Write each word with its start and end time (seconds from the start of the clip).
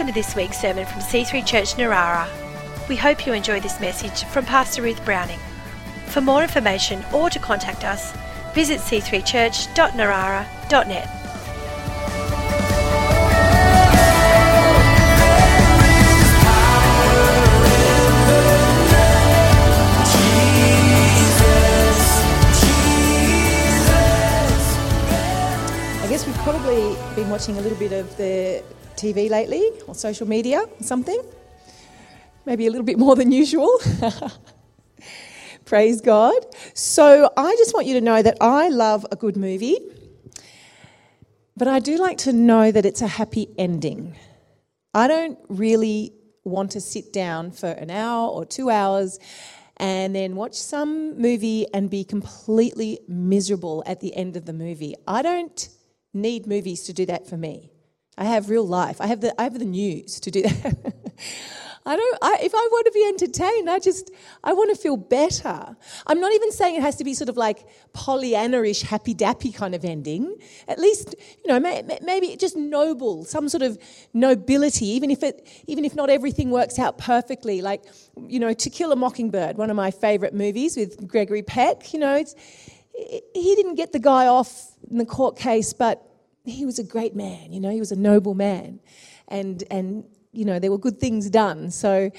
Welcome 0.00 0.14
to 0.14 0.18
this 0.18 0.34
week's 0.34 0.58
sermon 0.58 0.86
from 0.86 1.02
C3 1.02 1.44
Church 1.44 1.74
Narara. 1.74 2.26
We 2.88 2.96
hope 2.96 3.26
you 3.26 3.34
enjoy 3.34 3.60
this 3.60 3.78
message 3.80 4.24
from 4.30 4.46
Pastor 4.46 4.80
Ruth 4.80 5.04
Browning. 5.04 5.38
For 6.06 6.22
more 6.22 6.42
information 6.42 7.04
or 7.12 7.28
to 7.28 7.38
contact 7.38 7.84
us, 7.84 8.16
visit 8.54 8.80
c3church.narara.net. 8.80 11.06
I 25.98 26.06
guess 26.08 26.26
we've 26.26 26.34
probably 26.36 26.96
been 27.14 27.28
watching 27.28 27.58
a 27.58 27.60
little 27.60 27.76
bit 27.76 27.92
of 27.92 28.16
the 28.16 28.64
TV 29.00 29.30
lately 29.30 29.62
or 29.86 29.94
social 29.94 30.28
media 30.28 30.60
or 30.60 30.82
something. 30.82 31.20
Maybe 32.44 32.66
a 32.66 32.70
little 32.70 32.84
bit 32.84 32.98
more 32.98 33.16
than 33.16 33.32
usual. 33.32 33.80
Praise 35.64 36.00
God. 36.00 36.34
So 36.74 37.30
I 37.36 37.54
just 37.56 37.72
want 37.72 37.86
you 37.86 37.94
to 37.94 38.00
know 38.00 38.22
that 38.22 38.36
I 38.40 38.68
love 38.68 39.06
a 39.10 39.16
good 39.16 39.36
movie, 39.36 39.78
but 41.56 41.68
I 41.68 41.78
do 41.78 41.96
like 41.96 42.18
to 42.18 42.32
know 42.32 42.70
that 42.70 42.84
it's 42.84 43.02
a 43.02 43.06
happy 43.06 43.48
ending. 43.56 44.16
I 44.92 45.08
don't 45.08 45.38
really 45.48 46.12
want 46.44 46.72
to 46.72 46.80
sit 46.80 47.12
down 47.12 47.52
for 47.52 47.68
an 47.68 47.90
hour 47.90 48.28
or 48.28 48.44
two 48.44 48.68
hours 48.68 49.18
and 49.76 50.14
then 50.14 50.36
watch 50.36 50.54
some 50.54 51.18
movie 51.18 51.66
and 51.72 51.88
be 51.88 52.04
completely 52.04 52.98
miserable 53.08 53.82
at 53.86 54.00
the 54.00 54.14
end 54.14 54.36
of 54.36 54.44
the 54.44 54.52
movie. 54.52 54.94
I 55.06 55.22
don't 55.22 55.68
need 56.12 56.46
movies 56.46 56.82
to 56.84 56.92
do 56.92 57.06
that 57.06 57.26
for 57.26 57.36
me. 57.36 57.70
I 58.20 58.24
have 58.24 58.50
real 58.50 58.66
life. 58.66 59.00
I 59.00 59.06
have 59.06 59.22
the 59.22 59.38
I 59.40 59.44
have 59.44 59.58
the 59.58 59.64
news 59.64 60.20
to 60.20 60.30
do 60.30 60.42
that. 60.42 60.94
I 61.86 61.96
don't. 61.96 62.18
I, 62.20 62.38
if 62.42 62.54
I 62.54 62.68
want 62.70 62.84
to 62.86 62.92
be 62.92 63.04
entertained, 63.06 63.70
I 63.70 63.78
just 63.78 64.10
I 64.44 64.52
want 64.52 64.68
to 64.70 64.80
feel 64.80 64.98
better. 64.98 65.74
I'm 66.06 66.20
not 66.20 66.32
even 66.34 66.52
saying 66.52 66.76
it 66.76 66.82
has 66.82 66.96
to 66.96 67.04
be 67.04 67.14
sort 67.14 67.30
of 67.30 67.38
like 67.38 67.66
Pollyanna-ish, 67.94 68.82
happy 68.82 69.14
dappy 69.14 69.54
kind 69.54 69.74
of 69.74 69.82
ending. 69.82 70.36
At 70.68 70.78
least 70.78 71.14
you 71.42 71.48
know 71.48 71.58
may, 71.58 71.82
maybe 72.02 72.36
just 72.36 72.56
noble, 72.56 73.24
some 73.24 73.48
sort 73.48 73.62
of 73.62 73.78
nobility, 74.12 74.86
even 74.88 75.10
if 75.10 75.22
it 75.22 75.48
even 75.66 75.86
if 75.86 75.94
not 75.96 76.10
everything 76.10 76.50
works 76.50 76.78
out 76.78 76.98
perfectly. 76.98 77.62
Like 77.62 77.84
you 78.28 78.38
know, 78.38 78.52
To 78.52 78.68
Kill 78.68 78.92
a 78.92 78.96
Mockingbird, 78.96 79.56
one 79.56 79.70
of 79.70 79.76
my 79.76 79.90
favourite 79.90 80.34
movies 80.34 80.76
with 80.76 81.08
Gregory 81.08 81.42
Peck. 81.42 81.94
You 81.94 82.00
know, 82.00 82.22
he 82.92 83.54
didn't 83.54 83.76
get 83.76 83.92
the 83.92 83.98
guy 83.98 84.26
off 84.26 84.72
in 84.90 84.98
the 84.98 85.06
court 85.06 85.38
case, 85.38 85.72
but 85.72 86.09
he 86.44 86.64
was 86.64 86.78
a 86.78 86.84
great 86.84 87.14
man. 87.14 87.52
You 87.52 87.60
know, 87.60 87.70
he 87.70 87.80
was 87.80 87.92
a 87.92 87.96
noble 87.96 88.34
man, 88.34 88.80
and 89.28 89.62
and 89.70 90.04
you 90.32 90.44
know, 90.44 90.58
there 90.58 90.70
were 90.70 90.78
good 90.78 90.98
things 91.00 91.28
done. 91.30 91.70
So, 91.70 92.10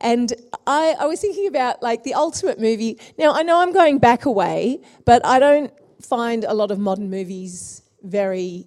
and 0.00 0.32
I, 0.66 0.94
I 1.00 1.06
was 1.06 1.20
thinking 1.20 1.46
about 1.46 1.82
like 1.82 2.04
the 2.04 2.14
ultimate 2.14 2.60
movie. 2.60 2.98
Now, 3.18 3.32
I 3.32 3.42
know 3.42 3.60
I'm 3.60 3.72
going 3.72 3.98
back 3.98 4.26
away, 4.26 4.80
but 5.04 5.24
I 5.24 5.38
don't 5.38 5.72
find 6.02 6.44
a 6.44 6.54
lot 6.54 6.70
of 6.70 6.78
modern 6.78 7.10
movies 7.10 7.82
very 8.02 8.66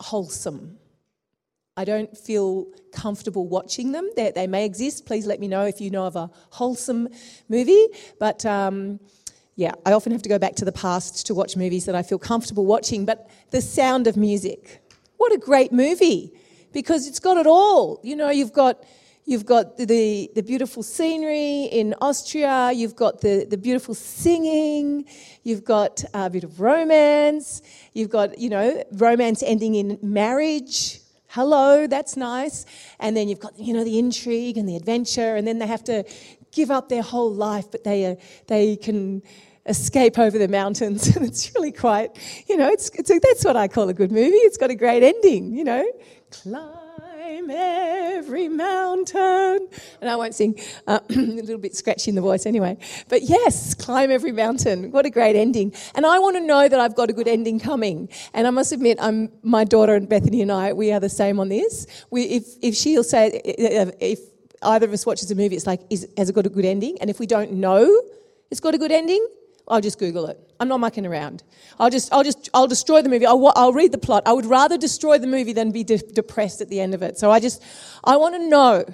wholesome. 0.00 0.78
I 1.76 1.84
don't 1.84 2.16
feel 2.16 2.66
comfortable 2.92 3.48
watching 3.48 3.92
them. 3.92 4.10
They, 4.14 4.30
they 4.30 4.46
may 4.46 4.66
exist. 4.66 5.06
Please 5.06 5.26
let 5.26 5.40
me 5.40 5.48
know 5.48 5.64
if 5.64 5.80
you 5.80 5.90
know 5.90 6.04
of 6.04 6.16
a 6.16 6.30
wholesome 6.50 7.08
movie. 7.48 7.86
But 8.18 8.44
um, 8.44 9.00
yeah, 9.56 9.72
I 9.84 9.92
often 9.92 10.12
have 10.12 10.22
to 10.22 10.28
go 10.28 10.38
back 10.38 10.56
to 10.56 10.64
the 10.64 10.72
past 10.72 11.26
to 11.26 11.34
watch 11.34 11.56
movies 11.56 11.84
that 11.84 11.94
I 11.94 12.02
feel 12.02 12.18
comfortable 12.18 12.64
watching. 12.66 13.04
But 13.04 13.28
The 13.50 13.60
Sound 13.60 14.06
of 14.06 14.16
Music, 14.16 14.82
what 15.18 15.32
a 15.32 15.38
great 15.38 15.72
movie! 15.72 16.32
because 16.72 17.06
it's 17.06 17.20
got 17.20 17.36
it 17.36 17.46
all. 17.46 18.00
You 18.02 18.16
know, 18.16 18.30
you've 18.30 18.52
got 18.52 18.84
you've 19.24 19.46
got 19.46 19.76
the, 19.76 20.28
the 20.34 20.42
beautiful 20.42 20.82
scenery 20.82 21.64
in 21.64 21.94
Austria, 22.00 22.72
you've 22.72 22.96
got 22.96 23.20
the, 23.20 23.46
the 23.48 23.56
beautiful 23.56 23.94
singing, 23.94 25.04
you've 25.44 25.64
got 25.64 26.02
uh, 26.06 26.24
a 26.26 26.30
bit 26.30 26.42
of 26.42 26.60
romance, 26.60 27.62
you've 27.92 28.10
got, 28.10 28.36
you 28.36 28.50
know, 28.50 28.82
romance 28.90 29.44
ending 29.44 29.76
in 29.76 29.96
marriage. 30.02 30.98
Hello, 31.28 31.86
that's 31.86 32.16
nice. 32.16 32.66
And 32.98 33.16
then 33.16 33.28
you've 33.28 33.38
got, 33.38 33.56
you 33.56 33.72
know, 33.72 33.84
the 33.84 33.96
intrigue 33.96 34.58
and 34.58 34.68
the 34.68 34.74
adventure, 34.74 35.36
and 35.36 35.46
then 35.46 35.60
they 35.60 35.68
have 35.68 35.84
to 35.84 36.02
give 36.52 36.70
up 36.70 36.88
their 36.88 37.02
whole 37.02 37.32
life, 37.32 37.70
but 37.70 37.82
they, 37.82 38.06
uh, 38.06 38.14
they 38.46 38.76
can 38.76 39.22
escape 39.66 40.18
over 40.18 40.38
the 40.38 40.48
mountains. 40.48 41.16
And 41.16 41.26
it's 41.26 41.52
really 41.54 41.72
quite, 41.72 42.10
you 42.48 42.56
know, 42.56 42.68
it's, 42.68 42.90
it's 42.90 43.10
a, 43.10 43.18
that's 43.18 43.44
what 43.44 43.56
I 43.56 43.68
call 43.68 43.88
a 43.88 43.94
good 43.94 44.12
movie. 44.12 44.36
It's 44.36 44.56
got 44.56 44.70
a 44.70 44.74
great 44.74 45.02
ending, 45.02 45.54
you 45.54 45.64
know. 45.64 45.84
Climb 46.30 47.50
every 47.50 48.48
mountain. 48.48 49.68
And 50.00 50.10
I 50.10 50.16
won't 50.16 50.34
sing, 50.34 50.58
uh, 50.86 51.00
a 51.10 51.14
little 51.14 51.58
bit 51.58 51.76
scratchy 51.76 52.10
in 52.10 52.14
the 52.14 52.20
voice 52.22 52.46
anyway. 52.46 52.76
But 53.08 53.22
yes, 53.22 53.74
climb 53.74 54.10
every 54.10 54.32
mountain. 54.32 54.90
What 54.90 55.06
a 55.06 55.10
great 55.10 55.36
ending. 55.36 55.74
And 55.94 56.06
I 56.06 56.18
want 56.18 56.36
to 56.36 56.42
know 56.42 56.68
that 56.68 56.80
I've 56.80 56.96
got 56.96 57.10
a 57.10 57.12
good 57.12 57.28
ending 57.28 57.60
coming. 57.60 58.08
And 58.34 58.46
I 58.46 58.50
must 58.50 58.72
admit, 58.72 58.98
I'm, 59.00 59.30
my 59.42 59.64
daughter 59.64 59.94
and 59.94 60.08
Bethany 60.08 60.42
and 60.42 60.50
I, 60.50 60.72
we 60.72 60.92
are 60.92 61.00
the 61.00 61.08
same 61.08 61.38
on 61.38 61.48
this. 61.48 61.86
We, 62.10 62.24
if, 62.24 62.44
if 62.62 62.74
she'll 62.74 63.04
say, 63.04 63.40
if 63.44 64.31
either 64.64 64.86
of 64.86 64.92
us 64.92 65.04
watches 65.06 65.30
a 65.30 65.34
movie, 65.34 65.56
it's 65.56 65.66
like, 65.66 65.80
is, 65.90 66.08
has 66.16 66.28
it 66.28 66.34
got 66.34 66.46
a 66.46 66.50
good 66.50 66.64
ending? 66.64 66.98
And 67.00 67.10
if 67.10 67.18
we 67.18 67.26
don't 67.26 67.52
know 67.52 68.02
it's 68.52 68.60
got 68.60 68.74
a 68.74 68.78
good 68.78 68.92
ending, 68.92 69.26
I'll 69.66 69.80
just 69.80 69.98
Google 69.98 70.26
it. 70.26 70.38
I'm 70.60 70.68
not 70.68 70.78
mucking 70.78 71.06
around. 71.06 71.42
I'll 71.80 71.88
just, 71.88 72.12
I'll 72.12 72.22
just, 72.22 72.50
I'll 72.52 72.66
destroy 72.66 73.00
the 73.00 73.08
movie. 73.08 73.24
I'll, 73.24 73.50
I'll 73.56 73.72
read 73.72 73.92
the 73.92 73.98
plot. 73.98 74.24
I 74.26 74.34
would 74.34 74.44
rather 74.44 74.76
destroy 74.76 75.16
the 75.16 75.26
movie 75.26 75.54
than 75.54 75.72
be 75.72 75.84
de- 75.84 75.96
depressed 75.96 76.60
at 76.60 76.68
the 76.68 76.78
end 76.78 76.92
of 76.92 77.00
it. 77.00 77.18
So 77.18 77.30
I 77.30 77.40
just, 77.40 77.62
I 78.04 78.18
want 78.18 78.34
to 78.34 78.46
know. 78.46 78.84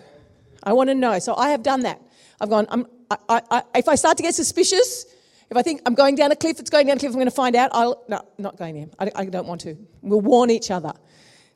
I 0.63 0.75
want 0.75 0.91
to 0.91 0.95
know. 0.95 1.19
So 1.19 1.35
I 1.35 1.51
have 1.51 1.65
done 1.65 1.81
that. 1.81 2.01
I've 2.41 2.51
gone. 2.51 2.69
I'm, 2.71 2.87
I, 3.11 3.43
I, 3.51 3.63
if 3.75 3.89
I 3.89 3.97
start 3.97 4.17
to 4.19 4.23
get 4.23 4.33
suspicious, 4.37 5.07
if 5.51 5.57
I 5.57 5.63
think 5.63 5.83
I'm 5.85 5.95
going 5.95 6.15
down 6.15 6.31
a 6.31 6.37
cliff, 6.37 6.61
it's 6.61 6.71
going 6.71 6.87
down 6.87 6.99
a 6.99 7.01
cliff. 7.01 7.11
I'm 7.11 7.17
going 7.17 7.27
to 7.27 7.33
find 7.33 7.57
out. 7.57 7.71
I'll 7.73 8.05
no, 8.07 8.25
not 8.39 8.57
going 8.59 8.77
there. 8.77 8.87
I, 9.01 9.23
I 9.23 9.25
don't 9.25 9.49
want 9.49 9.63
to. 9.63 9.77
We'll 10.03 10.21
warn 10.21 10.51
each 10.51 10.71
other. 10.71 10.93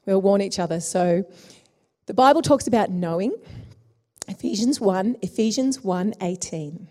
We'll 0.06 0.22
warn 0.22 0.42
each 0.42 0.58
other. 0.58 0.80
So 0.80 1.24
the 2.06 2.14
Bible 2.14 2.42
talks 2.42 2.66
about 2.66 2.90
knowing. 2.90 3.32
Ephesians 4.28 4.80
1, 4.80 5.16
Ephesians 5.22 5.82
1 5.82 6.14
18. 6.20 6.88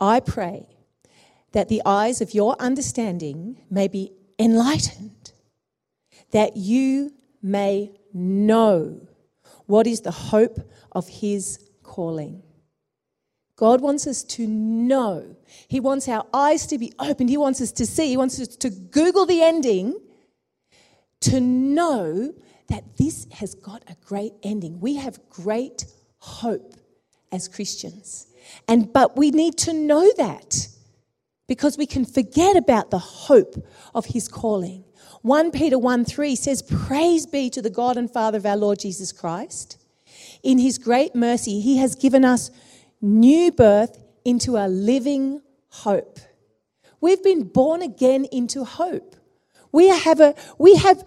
I 0.00 0.20
pray 0.20 0.66
that 1.52 1.68
the 1.68 1.82
eyes 1.84 2.20
of 2.20 2.34
your 2.34 2.56
understanding 2.58 3.62
may 3.70 3.88
be 3.88 4.12
enlightened, 4.38 5.32
that 6.30 6.56
you 6.56 7.12
may 7.42 7.92
know 8.12 9.06
what 9.66 9.86
is 9.86 10.00
the 10.00 10.10
hope 10.10 10.58
of 10.92 11.08
his 11.08 11.58
calling. 11.82 12.42
God 13.56 13.80
wants 13.80 14.06
us 14.06 14.24
to 14.24 14.46
know. 14.46 15.36
He 15.68 15.78
wants 15.78 16.08
our 16.08 16.26
eyes 16.34 16.66
to 16.66 16.78
be 16.78 16.92
opened. 16.98 17.30
He 17.30 17.36
wants 17.36 17.60
us 17.60 17.70
to 17.72 17.86
see. 17.86 18.08
He 18.08 18.16
wants 18.16 18.40
us 18.40 18.48
to 18.56 18.70
Google 18.70 19.26
the 19.26 19.42
ending 19.42 20.00
to 21.20 21.40
know 21.40 22.34
that 22.68 22.96
this 22.96 23.26
has 23.32 23.54
got 23.54 23.84
a 23.88 23.96
great 24.04 24.32
ending. 24.42 24.80
We 24.80 24.96
have 24.96 25.20
great 25.28 25.84
hope 26.22 26.74
as 27.32 27.48
Christians. 27.48 28.28
And 28.68 28.92
but 28.92 29.16
we 29.16 29.32
need 29.32 29.58
to 29.58 29.72
know 29.72 30.08
that 30.16 30.68
because 31.48 31.76
we 31.76 31.84
can 31.84 32.04
forget 32.04 32.56
about 32.56 32.92
the 32.92 32.98
hope 32.98 33.56
of 33.92 34.06
his 34.06 34.28
calling. 34.28 34.84
1 35.22 35.50
Peter 35.50 35.78
1 35.78 36.04
3 36.04 36.36
says, 36.36 36.62
Praise 36.62 37.26
be 37.26 37.50
to 37.50 37.60
the 37.60 37.70
God 37.70 37.96
and 37.96 38.08
Father 38.08 38.38
of 38.38 38.46
our 38.46 38.56
Lord 38.56 38.78
Jesus 38.78 39.10
Christ. 39.10 39.78
In 40.44 40.58
his 40.58 40.78
great 40.78 41.16
mercy, 41.16 41.60
he 41.60 41.78
has 41.78 41.96
given 41.96 42.24
us 42.24 42.52
new 43.00 43.50
birth 43.50 43.98
into 44.24 44.56
a 44.56 44.68
living 44.68 45.42
hope. 45.70 46.20
We've 47.00 47.22
been 47.22 47.42
born 47.42 47.82
again 47.82 48.26
into 48.30 48.64
hope. 48.64 49.16
We 49.72 49.88
have, 49.88 50.20
a, 50.20 50.36
we 50.56 50.76
have 50.76 51.02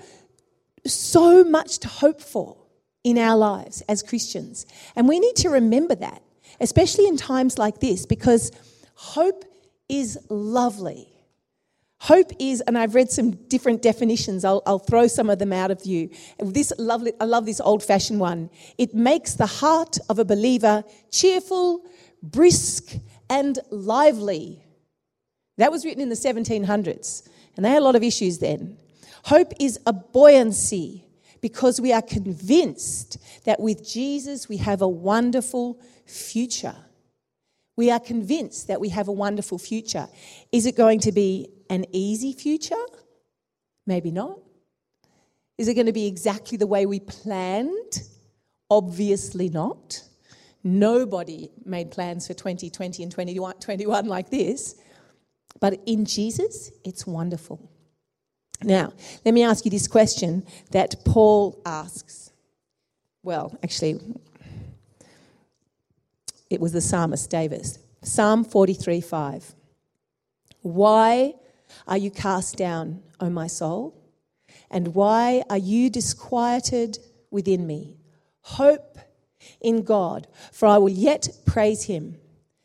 so 0.86 1.46
much 1.46 1.80
to 1.80 1.88
hope 1.88 2.20
for 2.20 2.65
in 3.06 3.20
our 3.20 3.38
lives 3.38 3.82
as 3.88 4.02
Christians. 4.02 4.66
And 4.96 5.08
we 5.08 5.20
need 5.20 5.36
to 5.38 5.50
remember 5.50 5.96
that, 5.96 6.24
especially 6.60 7.08
in 7.08 7.16
times 7.16 7.58
like 7.58 7.80
this, 7.80 8.06
because 8.06 8.52
hope 8.96 9.46
is 9.88 10.18
lovely. 10.28 11.08
Hope 12.00 12.32
is, 12.40 12.62
and 12.62 12.78
I've 12.78 12.96
read 12.96 13.12
some 13.12 13.32
different 13.48 13.84
definitions. 13.84 14.44
I'll, 14.44 14.64
I'll, 14.66 14.80
throw 14.80 15.08
some 15.08 15.30
of 15.30 15.38
them 15.40 15.54
out 15.54 15.72
of 15.72 15.86
you. 15.86 16.10
This 16.40 16.74
lovely, 16.78 17.14
I 17.22 17.26
love 17.26 17.46
this 17.46 17.62
old-fashioned 17.62 18.20
one. 18.20 18.50
It 18.78 18.94
makes 18.94 19.36
the 19.36 19.46
heart 19.46 19.98
of 20.10 20.20
a 20.20 20.26
believer 20.26 20.84
cheerful, 21.12 21.86
brisk, 22.22 22.96
and 23.30 23.60
lively. 23.70 24.64
That 25.58 25.72
was 25.72 25.86
written 25.86 26.02
in 26.02 26.10
the 26.10 26.16
1700s, 26.16 27.30
and 27.56 27.64
they 27.64 27.70
had 27.70 27.82
a 27.82 27.86
lot 27.86 27.96
of 27.96 28.04
issues 28.04 28.40
then. 28.40 28.78
Hope 29.24 29.54
is 29.60 29.80
a 29.86 29.94
buoyancy 29.94 31.05
because 31.46 31.80
we 31.80 31.94
are 31.94 32.02
convinced 32.02 33.20
that 33.44 33.60
with 33.60 33.88
Jesus 33.88 34.50
we 34.50 34.58
have 34.58 34.82
a 34.82 34.88
wonderful 34.88 35.80
future. 36.08 36.74
We 37.78 37.92
are 37.92 38.00
convinced 38.00 38.68
that 38.68 38.82
we 38.82 38.90
have 38.90 39.08
a 39.08 39.12
wonderful 39.12 39.60
future. 39.60 40.08
Is 40.52 40.66
it 40.66 40.76
going 40.76 41.02
to 41.02 41.12
be 41.12 41.50
an 41.70 41.86
easy 41.92 42.34
future? 42.34 42.84
Maybe 43.86 44.10
not. 44.10 44.40
Is 45.60 45.68
it 45.68 45.76
going 45.76 45.86
to 45.86 45.94
be 45.94 46.08
exactly 46.08 46.58
the 46.58 46.66
way 46.66 46.88
we 46.88 47.00
planned? 47.00 48.02
Obviously 48.72 49.48
not. 49.50 50.02
Nobody 50.64 51.52
made 51.64 51.92
plans 51.92 52.26
for 52.26 52.34
2020 52.34 53.04
and 53.04 53.12
2021 53.12 54.08
like 54.08 54.32
this. 54.32 54.74
But 55.60 55.80
in 55.86 56.06
Jesus, 56.06 56.72
it's 56.84 57.06
wonderful. 57.06 57.70
Now, 58.64 58.94
let 59.24 59.34
me 59.34 59.44
ask 59.44 59.66
you 59.66 59.72
this 59.72 59.88
question 59.88 60.46
that 60.72 61.04
Paul 61.06 61.62
asks. 61.66 62.32
Well, 63.24 63.58
actually, 63.64 64.00
it 66.50 66.62
was 66.62 66.72
the 66.72 66.82
psalmist 66.82 67.30
David. 67.30 67.78
Psalm 68.04 68.44
43 68.44 69.02
5. 69.02 69.56
Why 70.62 71.34
are 71.88 71.98
you 71.98 72.12
cast 72.12 72.58
down, 72.58 73.02
O 73.20 73.30
my 73.30 73.48
soul? 73.48 73.96
And 74.72 74.96
why 74.96 75.44
are 75.50 75.58
you 75.58 75.90
disquieted 75.90 76.98
within 77.32 77.68
me? 77.68 77.98
Hope 78.42 78.98
in 79.62 79.84
God, 79.84 80.28
for 80.52 80.68
I 80.68 80.78
will 80.78 80.90
yet 80.90 81.28
praise 81.46 81.84
him, 81.84 82.18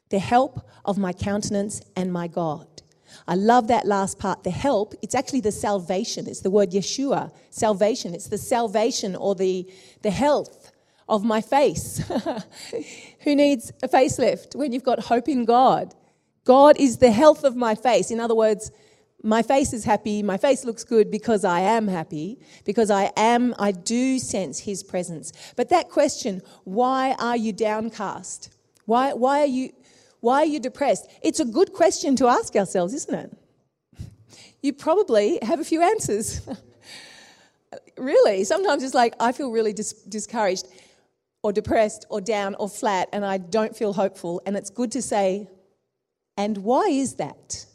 the 0.09 0.19
help 0.19 0.67
of 0.85 0.99
my 0.99 1.13
countenance 1.13 1.83
and 1.97 2.13
my 2.13 2.27
God. 2.27 2.67
I 3.29 3.35
love 3.35 3.69
that 3.69 3.87
last 3.87 4.19
part. 4.19 4.45
The 4.45 4.51
help, 4.51 4.95
it's 5.03 5.15
actually 5.15 5.41
the 5.41 5.53
salvation. 5.53 6.27
It's 6.29 6.41
the 6.41 6.51
word 6.51 6.71
Yeshua, 6.71 7.33
salvation. 7.51 8.15
It's 8.15 8.29
the 8.29 8.39
salvation 8.39 9.17
or 9.17 9.35
the, 9.35 9.71
the 10.03 10.11
health 10.11 10.73
of 11.09 11.25
my 11.25 11.41
face. 11.41 11.99
Who 13.21 13.35
needs 13.35 13.73
a 13.83 13.89
facelift 13.89 14.55
when 14.55 14.73
you've 14.73 14.85
got 14.85 15.01
hope 15.01 15.29
in 15.29 15.45
God? 15.45 15.95
God 16.45 16.79
is 16.79 16.99
the 16.99 17.11
health 17.11 17.45
of 17.45 17.57
my 17.57 17.75
face. 17.75 18.11
In 18.11 18.21
other 18.21 18.35
words, 18.35 18.71
my 19.23 19.43
face 19.43 19.73
is 19.73 19.85
happy, 19.85 20.23
my 20.23 20.39
face 20.39 20.65
looks 20.65 20.83
good 20.83 21.11
because 21.11 21.45
I 21.45 21.61
am 21.61 21.89
happy, 21.89 22.39
because 22.65 22.91
I 22.91 23.13
am, 23.17 23.55
I 23.59 23.71
do 23.73 24.19
sense 24.19 24.61
His 24.61 24.83
presence. 24.83 25.33
But 25.57 25.69
that 25.69 25.91
question, 25.91 26.41
why 26.65 27.15
are 27.19 27.37
you 27.37 27.53
downcast? 27.53 28.51
Why, 28.87 29.13
why, 29.13 29.41
are 29.41 29.47
you, 29.47 29.73
why 30.21 30.43
are 30.43 30.47
you 30.47 30.61
depressed? 30.61 31.11
It's 31.23 31.41
a 31.41 31.45
good 31.45 31.73
question 31.73 32.17
to 32.17 32.29
ask 32.29 32.55
ourselves, 32.57 32.95
isn't 32.95 33.15
it? 33.15 33.37
You 34.63 34.73
probably 34.73 35.39
have 35.43 35.61
a 35.61 35.65
few 35.65 35.83
answers. 35.83 36.47
really, 37.97 38.45
sometimes 38.45 38.83
it's 38.83 38.95
like, 38.95 39.15
I 39.19 39.33
feel 39.33 39.51
really 39.51 39.73
dis- 39.73 39.93
discouraged 39.93 40.67
or 41.43 41.53
depressed 41.53 42.05
or 42.11 42.21
down 42.21 42.55
or 42.57 42.69
flat 42.69 43.09
and 43.13 43.25
I 43.25 43.39
don't 43.39 43.75
feel 43.75 43.95
hopeful. 43.95 44.43
And 44.45 44.57
it's 44.57 44.71
good 44.71 44.93
to 44.93 45.03
say, 45.03 45.49
and 46.37 46.59
why 46.59 46.89
is 46.89 47.15
that? 47.15 47.67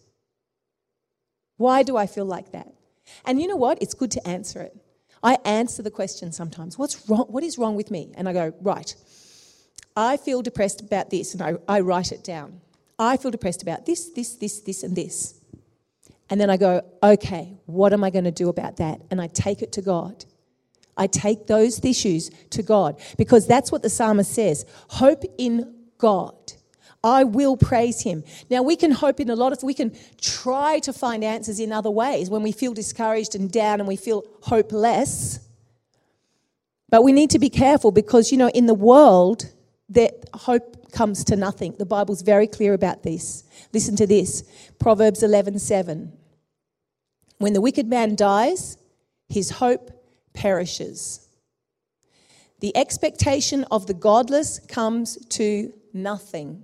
Why 1.58 1.84
do 1.84 1.98
I 1.98 2.06
feel 2.06 2.26
like 2.26 2.52
that? 2.52 2.74
And 3.26 3.42
you 3.42 3.48
know 3.48 3.56
what? 3.56 3.80
It's 3.82 3.94
good 3.94 4.12
to 4.12 4.28
answer 4.28 4.62
it. 4.62 4.76
I 5.24 5.38
answer 5.46 5.82
the 5.82 5.92
question 5.92 6.32
sometimes 6.32 6.78
What's 6.78 7.10
wrong? 7.10 7.26
What 7.30 7.44
is 7.44 7.58
wrong 7.58 7.76
with 7.76 7.90
me? 7.90 8.14
And 8.16 8.30
I 8.30 8.34
go, 8.34 8.54
Right. 8.62 8.96
I 9.96 10.18
feel 10.18 10.42
depressed 10.42 10.82
about 10.82 11.10
this, 11.10 11.34
and 11.34 11.42
I, 11.42 11.56
I 11.68 11.80
write 11.80 12.12
it 12.12 12.24
down. 12.24 12.62
I 13.00 13.18
feel 13.18 13.32
depressed 13.32 13.62
about 13.62 13.86
this, 13.86 14.10
this, 14.10 14.36
this, 14.36 14.60
this, 14.62 14.84
and 14.84 14.96
this. 14.96 15.36
And 16.30 16.40
then 16.40 16.50
I 16.50 16.58
go, 16.58 16.82
Okay, 17.04 17.54
what 17.66 17.94
am 17.94 18.04
I 18.04 18.10
going 18.10 18.24
to 18.26 18.32
do 18.32 18.50
about 18.50 18.78
that? 18.78 19.02
And 19.12 19.22
I 19.22 19.28
take 19.28 19.62
it 19.62 19.72
to 19.74 19.82
God. 19.82 20.26
I 20.98 21.08
take 21.08 21.48
those 21.48 21.84
issues 21.84 22.30
to 22.52 22.64
God 22.64 23.00
because 23.18 23.48
that's 23.48 23.72
what 23.72 23.84
the 23.84 23.90
psalmist 23.90 24.34
says 24.34 24.66
hope 24.90 25.24
in 25.38 25.74
God. 25.98 26.54
I 27.04 27.24
will 27.24 27.56
praise 27.56 28.02
him. 28.02 28.24
Now, 28.50 28.64
we 28.64 28.76
can 28.76 28.90
hope 28.90 29.20
in 29.20 29.30
a 29.30 29.36
lot 29.36 29.54
of, 29.54 29.62
we 29.62 29.76
can 29.76 29.96
try 30.20 30.80
to 30.80 30.92
find 30.92 31.24
answers 31.24 31.60
in 31.60 31.72
other 31.72 31.92
ways 31.92 32.32
when 32.32 32.42
we 32.42 32.52
feel 32.52 32.74
discouraged 32.74 33.36
and 33.36 33.52
down 33.52 33.80
and 33.80 33.88
we 33.88 33.96
feel 33.96 34.24
hopeless. 34.42 35.40
But 36.90 37.04
we 37.04 37.14
need 37.14 37.30
to 37.32 37.40
be 37.40 37.50
careful 37.50 37.92
because, 37.92 38.32
you 38.32 38.40
know, 38.40 38.50
in 38.50 38.66
the 38.66 38.74
world, 38.74 39.52
that 39.90 40.14
hope 40.34 40.92
comes 40.92 41.24
to 41.26 41.36
nothing. 41.36 41.76
The 41.78 41.86
Bible's 41.86 42.22
very 42.22 42.48
clear 42.48 42.74
about 42.74 43.04
this. 43.04 43.44
Listen 43.74 43.96
to 43.98 44.08
this 44.08 44.44
Proverbs 44.80 45.24
11 45.24 45.60
7. 45.60 46.12
When 47.38 47.54
the 47.54 47.62
wicked 47.62 47.88
man 47.88 48.16
dies, 48.16 48.78
his 49.28 49.52
hope 49.52 49.92
perishes. 50.34 51.28
The 52.62 52.76
expectation 52.76 53.66
of 53.66 53.88
the 53.88 53.94
godless 53.94 54.60
comes 54.60 55.18
to 55.28 55.74
nothing. 55.94 56.64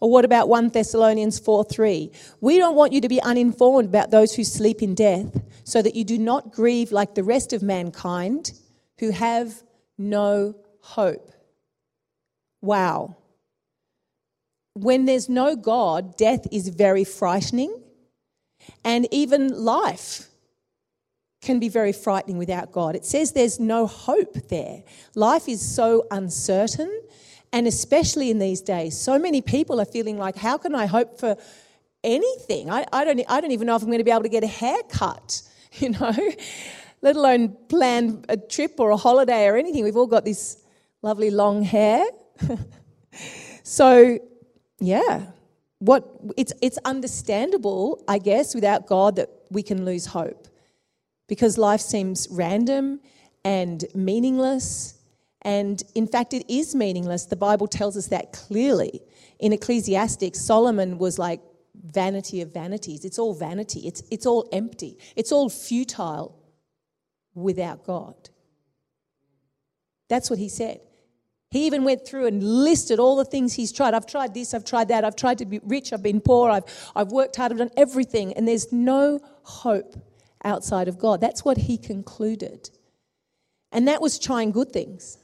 Or 0.00 0.10
what 0.10 0.24
about 0.24 0.48
1 0.48 0.70
Thessalonians 0.70 1.38
4 1.38 1.64
3? 1.64 2.10
We 2.40 2.58
don't 2.58 2.74
want 2.74 2.92
you 2.92 3.00
to 3.00 3.08
be 3.08 3.22
uninformed 3.22 3.88
about 3.88 4.10
those 4.10 4.34
who 4.34 4.44
sleep 4.44 4.82
in 4.82 4.94
death, 4.94 5.40
so 5.64 5.80
that 5.82 5.94
you 5.94 6.04
do 6.04 6.18
not 6.18 6.52
grieve 6.52 6.92
like 6.92 7.14
the 7.14 7.24
rest 7.24 7.52
of 7.52 7.62
mankind 7.62 8.52
who 8.98 9.10
have 9.10 9.62
no 9.96 10.54
hope. 10.80 11.29
Wow. 12.62 13.16
When 14.74 15.04
there's 15.04 15.28
no 15.28 15.56
God, 15.56 16.16
death 16.16 16.46
is 16.52 16.68
very 16.68 17.04
frightening, 17.04 17.82
and 18.84 19.06
even 19.10 19.48
life 19.64 20.28
can 21.42 21.58
be 21.58 21.68
very 21.68 21.92
frightening 21.92 22.38
without 22.38 22.70
God. 22.70 22.94
It 22.94 23.04
says 23.04 23.32
there's 23.32 23.58
no 23.58 23.86
hope 23.86 24.34
there. 24.48 24.82
Life 25.14 25.48
is 25.48 25.60
so 25.60 26.06
uncertain 26.10 26.90
and 27.52 27.66
especially 27.66 28.30
in 28.30 28.38
these 28.38 28.60
days, 28.60 28.98
so 28.98 29.18
many 29.18 29.40
people 29.40 29.80
are 29.80 29.84
feeling 29.84 30.18
like, 30.18 30.36
how 30.36 30.56
can 30.56 30.74
I 30.74 30.86
hope 30.86 31.18
for 31.18 31.36
anything? 32.04 32.70
I, 32.70 32.86
I, 32.92 33.04
don't, 33.04 33.20
I 33.28 33.40
don't 33.40 33.50
even 33.50 33.66
know 33.66 33.74
if 33.74 33.82
I'm 33.82 33.88
going 33.88 33.98
to 33.98 34.04
be 34.04 34.10
able 34.10 34.22
to 34.22 34.28
get 34.28 34.44
a 34.44 34.48
haircut, 34.48 35.42
you 35.72 35.90
know, 35.90 36.14
let 37.02 37.16
alone 37.16 37.56
plan 37.68 38.24
a 38.28 38.36
trip 38.36 38.78
or 38.78 38.90
a 38.90 38.96
holiday 38.96 39.46
or 39.46 39.56
anything. 39.56 39.82
We've 39.82 39.96
all 39.96 40.06
got 40.06 40.24
this 40.24 40.58
lovely 41.02 41.30
long 41.30 41.62
hair. 41.62 42.04
so, 43.62 44.18
yeah, 44.78 45.26
what 45.78 46.08
it's, 46.36 46.52
it's 46.60 46.78
understandable, 46.84 48.04
I 48.06 48.18
guess, 48.18 48.54
without 48.54 48.86
God 48.86 49.16
that 49.16 49.30
we 49.50 49.62
can 49.62 49.84
lose 49.84 50.06
hope 50.06 50.48
because 51.28 51.56
life 51.58 51.80
seems 51.80 52.28
random 52.30 53.00
and 53.44 53.84
meaningless 53.94 54.96
and 55.42 55.82
in 55.94 56.06
fact, 56.06 56.34
it 56.34 56.44
is 56.52 56.74
meaningless. 56.74 57.24
The 57.24 57.36
Bible 57.36 57.66
tells 57.66 57.96
us 57.96 58.08
that 58.08 58.32
clearly. 58.32 59.00
In 59.38 59.54
Ecclesiastes, 59.54 60.38
Solomon 60.38 60.98
was 60.98 61.18
like, 61.18 61.40
vanity 61.82 62.40
of 62.42 62.52
vanities. 62.52 63.04
It's 63.04 63.18
all 63.18 63.34
vanity, 63.34 63.80
it's, 63.86 64.02
it's 64.10 64.26
all 64.26 64.48
empty, 64.52 64.98
it's 65.16 65.32
all 65.32 65.48
futile 65.48 66.38
without 67.34 67.84
God. 67.84 68.28
That's 70.08 70.28
what 70.28 70.38
he 70.38 70.48
said. 70.48 70.80
He 71.50 71.66
even 71.66 71.82
went 71.82 72.06
through 72.06 72.26
and 72.26 72.42
listed 72.42 73.00
all 73.00 73.16
the 73.16 73.24
things 73.24 73.54
he's 73.54 73.72
tried. 73.72 73.92
I've 73.92 74.06
tried 74.06 74.34
this, 74.34 74.54
I've 74.54 74.64
tried 74.64 74.88
that, 74.88 75.04
I've 75.04 75.16
tried 75.16 75.38
to 75.38 75.46
be 75.46 75.60
rich, 75.64 75.92
I've 75.92 76.02
been 76.02 76.20
poor, 76.20 76.48
I've, 76.48 76.64
I've 76.94 77.10
worked 77.10 77.36
hard, 77.36 77.50
I've 77.50 77.58
done 77.58 77.70
everything, 77.76 78.32
and 78.34 78.46
there's 78.46 78.72
no 78.72 79.20
hope 79.42 79.96
outside 80.44 80.86
of 80.86 80.98
God. 80.98 81.20
That's 81.20 81.44
what 81.44 81.56
he 81.56 81.76
concluded. 81.76 82.70
And 83.72 83.88
that 83.88 84.00
was 84.00 84.18
trying 84.18 84.52
good 84.52 84.72
things. 84.72 85.18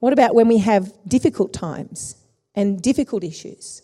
What 0.00 0.12
about 0.12 0.34
when 0.34 0.48
we 0.48 0.58
have 0.58 0.92
difficult 1.08 1.54
times 1.54 2.16
and 2.54 2.80
difficult 2.82 3.24
issues? 3.24 3.82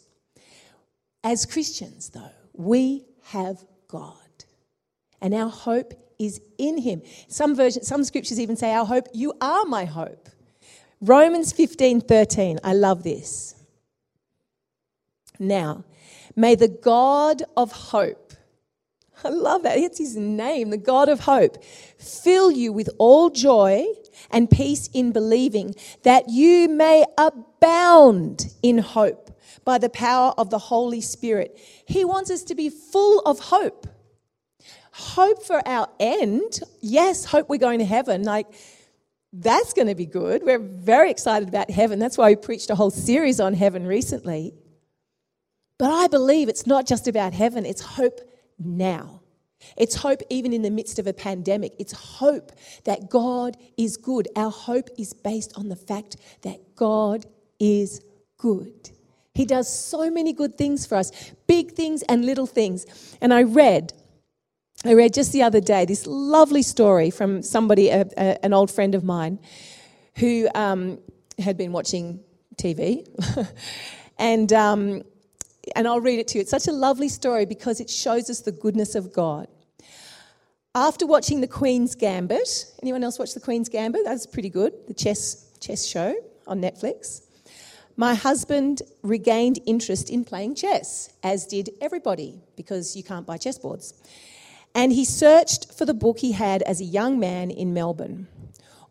As 1.25 1.47
Christians, 1.47 2.11
though, 2.11 2.33
we 2.53 3.07
have 3.25 3.65
God. 3.89 4.15
And 5.23 5.33
our 5.33 5.49
hope 5.49 5.95
is 6.19 6.43
in 6.59 6.77
him. 6.79 7.01
Some 7.29 7.57
versions, 7.57 7.89
some 7.89 8.05
scriptures 8.05 8.39
even 8.39 8.57
say, 8.57 8.73
Our 8.75 8.85
hope, 8.85 9.09
you 9.15 9.33
are 9.41 9.65
my 9.65 9.87
hope. 9.87 10.29
Romans 11.01 11.53
15 11.53 12.03
13. 12.03 12.61
I 12.63 12.75
love 12.75 13.03
this. 13.03 13.55
Now, 15.39 15.85
may 16.37 16.55
the 16.55 16.69
God 16.69 17.43
of 17.57 17.73
hope, 17.73 18.35
I 19.25 19.31
love 19.31 19.63
that, 19.63 19.79
it's 19.79 19.99
his 19.99 20.17
name, 20.17 20.71
the 20.71 20.77
God 20.77 21.09
of 21.09 21.21
hope, 21.21 21.65
fill 21.65 22.51
you 22.51 22.73
with 22.73 22.91
all 22.99 23.31
joy 23.31 23.87
and 24.31 24.51
peace 24.51 24.89
in 24.93 25.13
believing, 25.13 25.75
that 26.03 26.29
you 26.29 26.69
may 26.69 27.05
abound 27.17 28.53
in 28.63 28.79
hope 28.79 29.31
by 29.65 29.79
the 29.79 29.89
power 29.89 30.35
of 30.37 30.51
the 30.51 30.59
Holy 30.59 31.01
Spirit. 31.01 31.59
He 31.87 32.05
wants 32.05 32.31
us 32.31 32.43
to 32.45 32.55
be 32.55 32.69
full 32.69 33.21
of 33.21 33.39
hope. 33.39 33.87
Hope 34.93 35.43
for 35.43 35.67
our 35.67 35.89
end. 35.99 36.61
Yes, 36.81 37.25
hope 37.25 37.49
we're 37.49 37.59
going 37.59 37.79
to 37.79 37.85
heaven. 37.85 38.25
Like, 38.25 38.47
that's 39.33 39.73
going 39.73 39.89
to 39.89 39.95
be 39.95 40.07
good. 40.07 40.43
We're 40.43 40.59
very 40.59 41.11
excited 41.11 41.49
about 41.49 41.71
heaven. 41.71 41.99
That's 41.99 42.19
why 42.19 42.31
we 42.31 42.37
preached 42.37 42.71
a 42.71 42.75
whole 42.75 42.91
series 42.91 43.41
on 43.41 43.55
heaven 43.55 43.87
recently. 43.87 44.55
But 45.79 45.91
I 45.93 46.09
believe 46.09 46.49
it's 46.49 46.67
not 46.67 46.87
just 46.87 47.09
about 47.09 47.33
heaven, 47.33 47.65
it's 47.65 47.81
hope 47.81 48.21
now. 48.59 49.21
It's 49.77 49.95
hope 49.95 50.23
even 50.31 50.53
in 50.53 50.63
the 50.63 50.71
midst 50.71 50.99
of 50.99 51.07
a 51.07 51.13
pandemic. 51.13 51.75
It's 51.79 51.93
hope 51.93 52.53
that 52.85 53.11
God 53.11 53.57
is 53.77 53.97
good. 53.97 54.29
Our 54.37 54.51
hope 54.51 54.89
is 54.99 55.13
based 55.13 55.53
on 55.57 55.69
the 55.69 55.77
fact 55.77 56.17
that 56.43 56.75
God 56.77 57.27
is 57.59 58.03
good. 58.39 58.91
He 59.35 59.45
does 59.45 59.73
so 59.73 60.11
many 60.11 60.33
good 60.33 60.59
things 60.59 60.87
for 60.87 60.97
us, 60.97 61.13
big 61.47 61.73
things 61.73 62.03
and 62.09 62.25
little 62.25 62.47
things. 62.47 63.17
And 63.21 63.33
I 63.33 63.45
read 63.45 63.93
I 64.83 64.95
read 64.95 65.13
just 65.13 65.33
the 65.33 65.43
other 65.43 65.61
day 65.61 65.85
this 65.85 66.07
lovely 66.07 66.63
story 66.63 67.11
from 67.11 67.43
somebody, 67.43 67.91
a, 67.91 68.07
a, 68.17 68.43
an 68.43 68.55
old 68.55 68.71
friend 68.71 68.95
of 68.95 69.05
mine, 69.05 69.39
who 70.17 70.49
um, 70.55 70.99
had 71.39 71.59
been 71.59 71.71
watching 71.71 72.21
TV. 72.57 73.07
and, 74.19 74.51
um, 74.55 75.03
and 75.77 75.87
I'll 75.87 76.01
read 76.01 76.19
it 76.19 76.29
to 76.29 76.39
you. 76.39 76.41
It's 76.41 76.51
such 76.51 76.67
a 76.67 76.73
lovely 76.73 77.11
story 77.11 77.45
because 77.45 77.81
it 77.81 77.91
shows 77.91 78.31
us 78.31 78.41
the 78.41 78.53
goodness 78.53 78.95
of 78.95 79.13
God. 79.13 79.49
After 80.75 81.07
watching 81.07 81.43
The 81.43 81.49
Queen's 81.49 81.95
Gambit, 81.95 82.73
anyone 82.83 83.05
else 83.05 83.19
watch 83.19 83.35
The 83.35 83.41
Queen's 83.41 83.69
Gambit? 83.69 84.03
That's 84.05 84.25
pretty 84.25 84.49
good, 84.49 84.73
the 84.89 84.95
chess, 84.95 85.51
chess 85.61 85.85
show 85.85 86.15
on 86.47 86.63
Netflix. 86.63 87.27
My 87.97 88.15
husband 88.15 88.81
regained 89.03 89.59
interest 89.67 90.09
in 90.09 90.25
playing 90.25 90.55
chess, 90.55 91.13
as 91.23 91.45
did 91.45 91.69
everybody, 91.83 92.41
because 92.57 92.97
you 92.97 93.03
can't 93.03 93.27
buy 93.27 93.37
chessboards. 93.37 93.93
And 94.75 94.93
he 94.93 95.05
searched 95.05 95.73
for 95.73 95.85
the 95.85 95.95
book 95.95 96.21
he 96.21 96.33
had 96.33 96.63
as 96.63 96.81
a 96.81 96.85
young 96.85 97.19
man 97.19 97.51
in 97.51 97.75
Melbourne. 97.75 98.29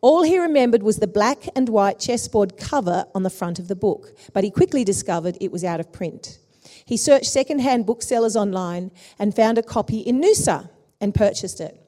All 0.02 0.24
he 0.24 0.38
remembered 0.40 0.84
was 0.84 0.98
the 0.98 1.08
black 1.08 1.50
and 1.56 1.68
white 1.68 2.00
chessboard 2.00 2.58
cover 2.58 3.06
on 3.14 3.24
the 3.24 3.30
front 3.30 3.60
of 3.60 3.68
the 3.68 3.76
book, 3.76 4.14
but 4.34 4.44
he 4.44 4.52
quickly 4.52 4.84
discovered 4.84 5.38
it 5.42 5.52
was 5.52 5.64
out 5.64 5.80
of 5.80 5.92
print. 5.92 6.40
He 6.86 6.96
searched 6.96 7.26
second-hand 7.26 7.86
booksellers 7.86 8.36
online 8.36 8.92
and 9.18 9.36
found 9.36 9.58
a 9.58 9.64
copy 9.64 10.00
in 10.00 10.22
Noosa 10.22 10.70
and 11.02 11.14
purchased 11.14 11.60
it. 11.60 11.80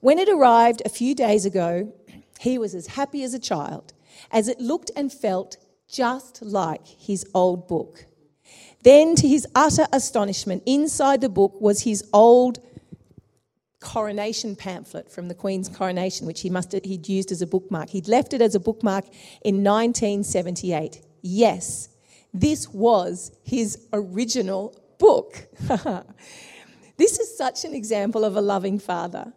When 0.00 0.18
it 0.18 0.28
arrived 0.28 0.82
a 0.84 0.88
few 0.88 1.14
days 1.14 1.44
ago, 1.44 1.92
he 2.40 2.58
was 2.58 2.74
as 2.74 2.88
happy 2.88 3.22
as 3.22 3.34
a 3.34 3.38
child, 3.38 3.92
as 4.30 4.48
it 4.48 4.60
looked 4.60 4.90
and 4.96 5.12
felt 5.12 5.56
just 5.88 6.42
like 6.42 6.86
his 6.86 7.24
old 7.34 7.66
book. 7.68 8.06
Then, 8.82 9.14
to 9.16 9.26
his 9.28 9.46
utter 9.54 9.86
astonishment, 9.92 10.62
inside 10.66 11.20
the 11.20 11.28
book 11.28 11.60
was 11.60 11.82
his 11.82 12.04
old 12.12 12.60
coronation 13.80 14.56
pamphlet 14.56 15.10
from 15.10 15.28
the 15.28 15.34
Queen's 15.34 15.68
coronation, 15.68 16.26
which 16.26 16.40
he 16.40 16.50
must 16.50 16.72
he'd 16.72 17.08
used 17.08 17.30
as 17.30 17.42
a 17.42 17.46
bookmark. 17.46 17.90
He'd 17.90 18.08
left 18.08 18.32
it 18.32 18.42
as 18.42 18.54
a 18.54 18.60
bookmark 18.60 19.04
in 19.42 19.62
1978. 19.62 21.02
Yes, 21.22 21.88
this 22.32 22.68
was 22.68 23.32
his 23.42 23.86
original 23.92 24.74
book. 24.98 25.46
this 26.96 27.18
is 27.18 27.36
such 27.36 27.64
an 27.64 27.74
example 27.74 28.24
of 28.24 28.36
a 28.36 28.40
loving 28.40 28.78
father. 28.78 29.32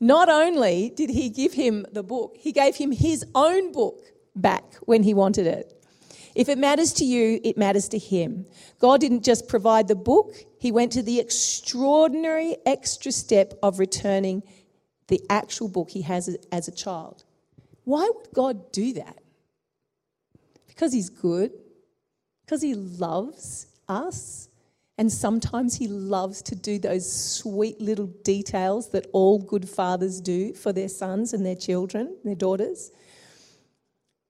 Not 0.00 0.28
only 0.28 0.90
did 0.94 1.10
he 1.10 1.28
give 1.28 1.54
him 1.54 1.86
the 1.92 2.02
book, 2.02 2.36
he 2.38 2.52
gave 2.52 2.76
him 2.76 2.92
his 2.92 3.24
own 3.34 3.72
book 3.72 4.04
back 4.36 4.74
when 4.82 5.02
he 5.02 5.14
wanted 5.14 5.46
it. 5.46 5.77
If 6.38 6.48
it 6.48 6.56
matters 6.56 6.92
to 6.94 7.04
you, 7.04 7.40
it 7.42 7.58
matters 7.58 7.88
to 7.88 7.98
him. 7.98 8.46
God 8.78 9.00
didn't 9.00 9.24
just 9.24 9.48
provide 9.48 9.88
the 9.88 9.96
book, 9.96 10.36
he 10.60 10.70
went 10.70 10.92
to 10.92 11.02
the 11.02 11.18
extraordinary 11.18 12.56
extra 12.64 13.10
step 13.10 13.54
of 13.60 13.80
returning 13.80 14.44
the 15.08 15.20
actual 15.28 15.66
book 15.68 15.90
he 15.90 16.02
has 16.02 16.36
as 16.52 16.68
a 16.68 16.70
child. 16.70 17.24
Why 17.82 18.08
would 18.14 18.28
God 18.32 18.70
do 18.70 18.92
that? 18.92 19.18
Because 20.68 20.92
he's 20.92 21.10
good, 21.10 21.50
because 22.44 22.62
he 22.62 22.74
loves 22.74 23.66
us, 23.88 24.48
and 24.96 25.10
sometimes 25.10 25.74
he 25.74 25.88
loves 25.88 26.40
to 26.42 26.54
do 26.54 26.78
those 26.78 27.10
sweet 27.10 27.80
little 27.80 28.12
details 28.22 28.90
that 28.90 29.08
all 29.12 29.40
good 29.40 29.68
fathers 29.68 30.20
do 30.20 30.54
for 30.54 30.72
their 30.72 30.88
sons 30.88 31.32
and 31.32 31.44
their 31.44 31.56
children, 31.56 32.16
their 32.22 32.36
daughters. 32.36 32.92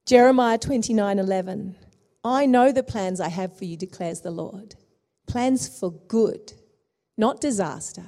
Jeremiah 0.06 0.56
29 0.56 1.18
11. 1.18 1.76
I 2.24 2.46
know 2.46 2.72
the 2.72 2.82
plans 2.82 3.20
I 3.20 3.28
have 3.28 3.56
for 3.56 3.64
you, 3.64 3.76
declares 3.76 4.20
the 4.20 4.30
Lord. 4.30 4.74
Plans 5.26 5.68
for 5.68 5.92
good, 5.92 6.52
not 7.16 7.40
disaster, 7.40 8.06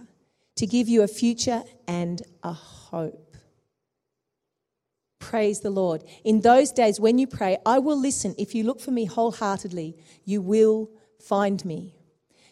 to 0.57 0.67
give 0.67 0.89
you 0.89 1.03
a 1.03 1.09
future 1.09 1.63
and 1.87 2.23
a 2.43 2.53
hope. 2.53 3.37
Praise 5.19 5.61
the 5.61 5.71
Lord. 5.71 6.03
In 6.25 6.41
those 6.41 6.73
days 6.73 6.99
when 6.99 7.19
you 7.19 7.27
pray, 7.27 7.59
I 7.65 7.79
will 7.79 7.99
listen. 7.99 8.35
If 8.39 8.55
you 8.55 8.65
look 8.65 8.81
for 8.81 8.91
me 8.91 9.05
wholeheartedly, 9.05 9.97
you 10.25 10.41
will 10.41 10.91
find 11.21 11.65
me. 11.65 11.95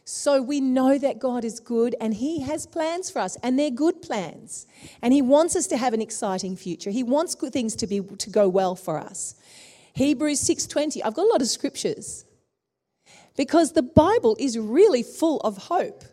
So 0.04 0.40
we 0.40 0.60
know 0.60 0.96
that 0.96 1.18
God 1.18 1.44
is 1.44 1.60
good 1.60 1.94
and 2.00 2.14
He 2.14 2.40
has 2.40 2.66
plans 2.66 3.10
for 3.10 3.18
us, 3.18 3.36
and 3.42 3.58
they're 3.58 3.70
good 3.70 4.00
plans. 4.00 4.66
And 5.02 5.12
He 5.12 5.20
wants 5.20 5.56
us 5.56 5.66
to 5.66 5.76
have 5.76 5.92
an 5.92 6.00
exciting 6.00 6.56
future. 6.56 6.90
He 6.90 7.02
wants 7.02 7.34
good 7.34 7.52
things 7.52 7.74
to, 7.76 7.86
be, 7.86 8.00
to 8.00 8.30
go 8.30 8.48
well 8.48 8.74
for 8.74 8.98
us. 8.98 9.34
Hebrews 9.98 10.40
6:20. 10.40 11.02
I've 11.02 11.14
got 11.14 11.26
a 11.26 11.30
lot 11.30 11.42
of 11.42 11.48
scriptures. 11.48 12.24
Because 13.36 13.72
the 13.72 13.82
Bible 13.82 14.36
is 14.38 14.58
really 14.58 15.02
full 15.02 15.38
of 15.40 15.56
hope. 15.56 16.04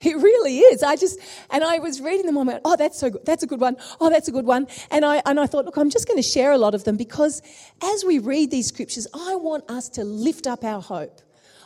It 0.00 0.16
really 0.16 0.60
is. 0.60 0.82
I 0.82 0.96
just 0.96 1.18
and 1.50 1.62
I 1.62 1.78
was 1.78 2.00
reading 2.00 2.24
them. 2.24 2.38
I 2.38 2.42
went, 2.42 2.62
"Oh, 2.64 2.76
that's 2.76 2.98
so 2.98 3.10
good. 3.10 3.26
That's 3.26 3.42
a 3.42 3.46
good 3.46 3.60
one. 3.60 3.76
Oh, 4.00 4.08
that's 4.08 4.28
a 4.28 4.32
good 4.32 4.46
one." 4.46 4.66
And 4.90 5.04
I 5.04 5.22
and 5.26 5.38
I 5.38 5.46
thought, 5.46 5.66
look, 5.66 5.76
I'm 5.76 5.90
just 5.90 6.06
going 6.08 6.16
to 6.16 6.28
share 6.36 6.52
a 6.52 6.58
lot 6.58 6.74
of 6.74 6.84
them 6.84 6.96
because 6.96 7.42
as 7.82 8.04
we 8.04 8.18
read 8.18 8.50
these 8.50 8.68
scriptures, 8.68 9.06
I 9.12 9.34
want 9.36 9.70
us 9.70 9.88
to 9.90 10.04
lift 10.04 10.46
up 10.46 10.64
our 10.64 10.80
hope. 10.80 11.20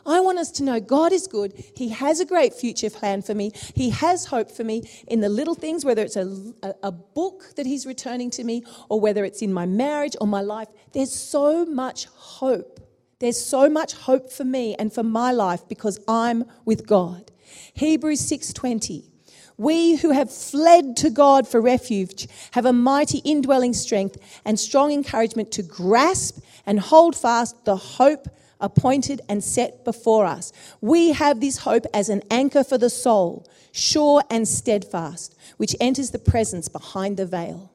I 0.07 0.21
want 0.21 0.39
us 0.39 0.51
to 0.53 0.63
know 0.63 0.81
God 0.81 1.13
is 1.13 1.27
good. 1.27 1.53
He 1.75 1.89
has 1.91 2.21
a 2.21 2.25
great 2.25 2.55
future 2.55 2.91
plan 2.91 3.23
for 3.23 3.35
me. 3.35 3.53
He 3.75 3.91
has 3.91 4.27
hope 4.27 4.51
for 4.51 4.65
me 4.65 4.89
in 5.07 5.21
the 5.21 5.29
little 5.29 5.55
things, 5.55 5.85
whether 5.85 6.03
it's 6.03 6.17
a, 6.17 6.53
a, 6.83 6.93
book 6.93 7.55
that 7.57 7.67
He's 7.67 7.87
returning 7.87 8.31
to 8.31 8.45
me 8.45 8.65
or 8.89 9.01
whether 9.01 9.25
it's 9.25 9.43
in 9.43 9.53
my 9.53 9.67
marriage 9.67 10.17
or 10.21 10.27
my 10.27 10.41
life. 10.41 10.69
There's 10.93 11.13
so 11.13 11.65
much 11.65 12.07
hope. 12.07 12.81
There's 13.19 13.41
so 13.41 13.69
much 13.69 13.95
hope 13.95 14.31
for 14.31 14.45
me 14.45 14.75
and 14.75 14.93
for 14.93 15.03
my 15.03 15.33
life 15.33 15.69
because 15.69 16.01
I'm 16.09 16.45
with 16.65 16.87
God. 16.87 17.31
Hebrews 17.75 18.21
6:20 18.21 19.11
we 19.57 19.97
who 19.97 20.11
have 20.11 20.33
fled 20.33 20.97
to 20.97 21.11
God 21.11 21.47
for 21.47 21.61
refuge 21.61 22.27
have 22.53 22.67
a 22.67 22.73
mighty 22.73 23.19
indwelling 23.19 23.73
strength 23.73 24.17
and 24.45 24.59
strong 24.59 24.93
encouragement 24.93 25.53
to 25.53 25.63
grasp 25.63 26.41
and 26.67 26.81
hold 26.81 27.15
fast 27.15 27.65
the 27.65 27.77
hope 27.77 28.27
appointed 28.65 29.21
and 29.29 29.45
set 29.45 29.85
before 29.85 30.25
us. 30.25 30.53
We 30.81 31.13
have 31.13 31.41
this 31.41 31.59
hope 31.59 31.85
as 31.93 32.09
an 32.09 32.23
anchor 32.31 32.65
for 32.65 32.79
the 32.79 32.91
soul, 32.91 33.47
sure 33.73 34.23
and 34.31 34.49
steadfast, 34.49 35.37
which 35.59 35.77
enters 35.81 36.11
the 36.11 36.19
presence 36.19 36.69
behind 36.69 37.19
the 37.19 37.27
veil. 37.27 37.71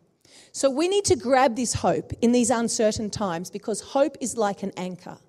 So 0.51 0.69
we 0.69 0.87
need 0.87 1.05
to 1.05 1.15
grab 1.15 1.55
this 1.55 1.75
hope 1.75 2.11
in 2.21 2.31
these 2.31 2.49
uncertain 2.49 3.11
times 3.11 3.51
because 3.51 3.81
hope 3.81 4.17
is 4.19 4.35
like 4.35 4.63
an 4.63 4.71
anchor. 4.75 5.19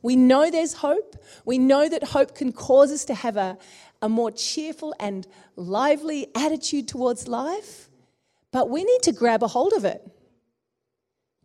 We 0.00 0.16
know 0.16 0.50
there's 0.50 0.74
hope. 0.74 1.16
We 1.44 1.58
know 1.58 1.88
that 1.88 2.02
hope 2.02 2.34
can 2.34 2.52
cause 2.52 2.90
us 2.90 3.04
to 3.06 3.14
have 3.14 3.36
a, 3.36 3.58
a 4.00 4.08
more 4.08 4.30
cheerful 4.30 4.94
and 4.98 5.26
lively 5.56 6.28
attitude 6.34 6.88
towards 6.88 7.28
life, 7.28 7.90
but 8.52 8.70
we 8.70 8.84
need 8.84 9.02
to 9.02 9.12
grab 9.12 9.42
a 9.42 9.48
hold 9.48 9.74
of 9.74 9.84
it. 9.84 10.02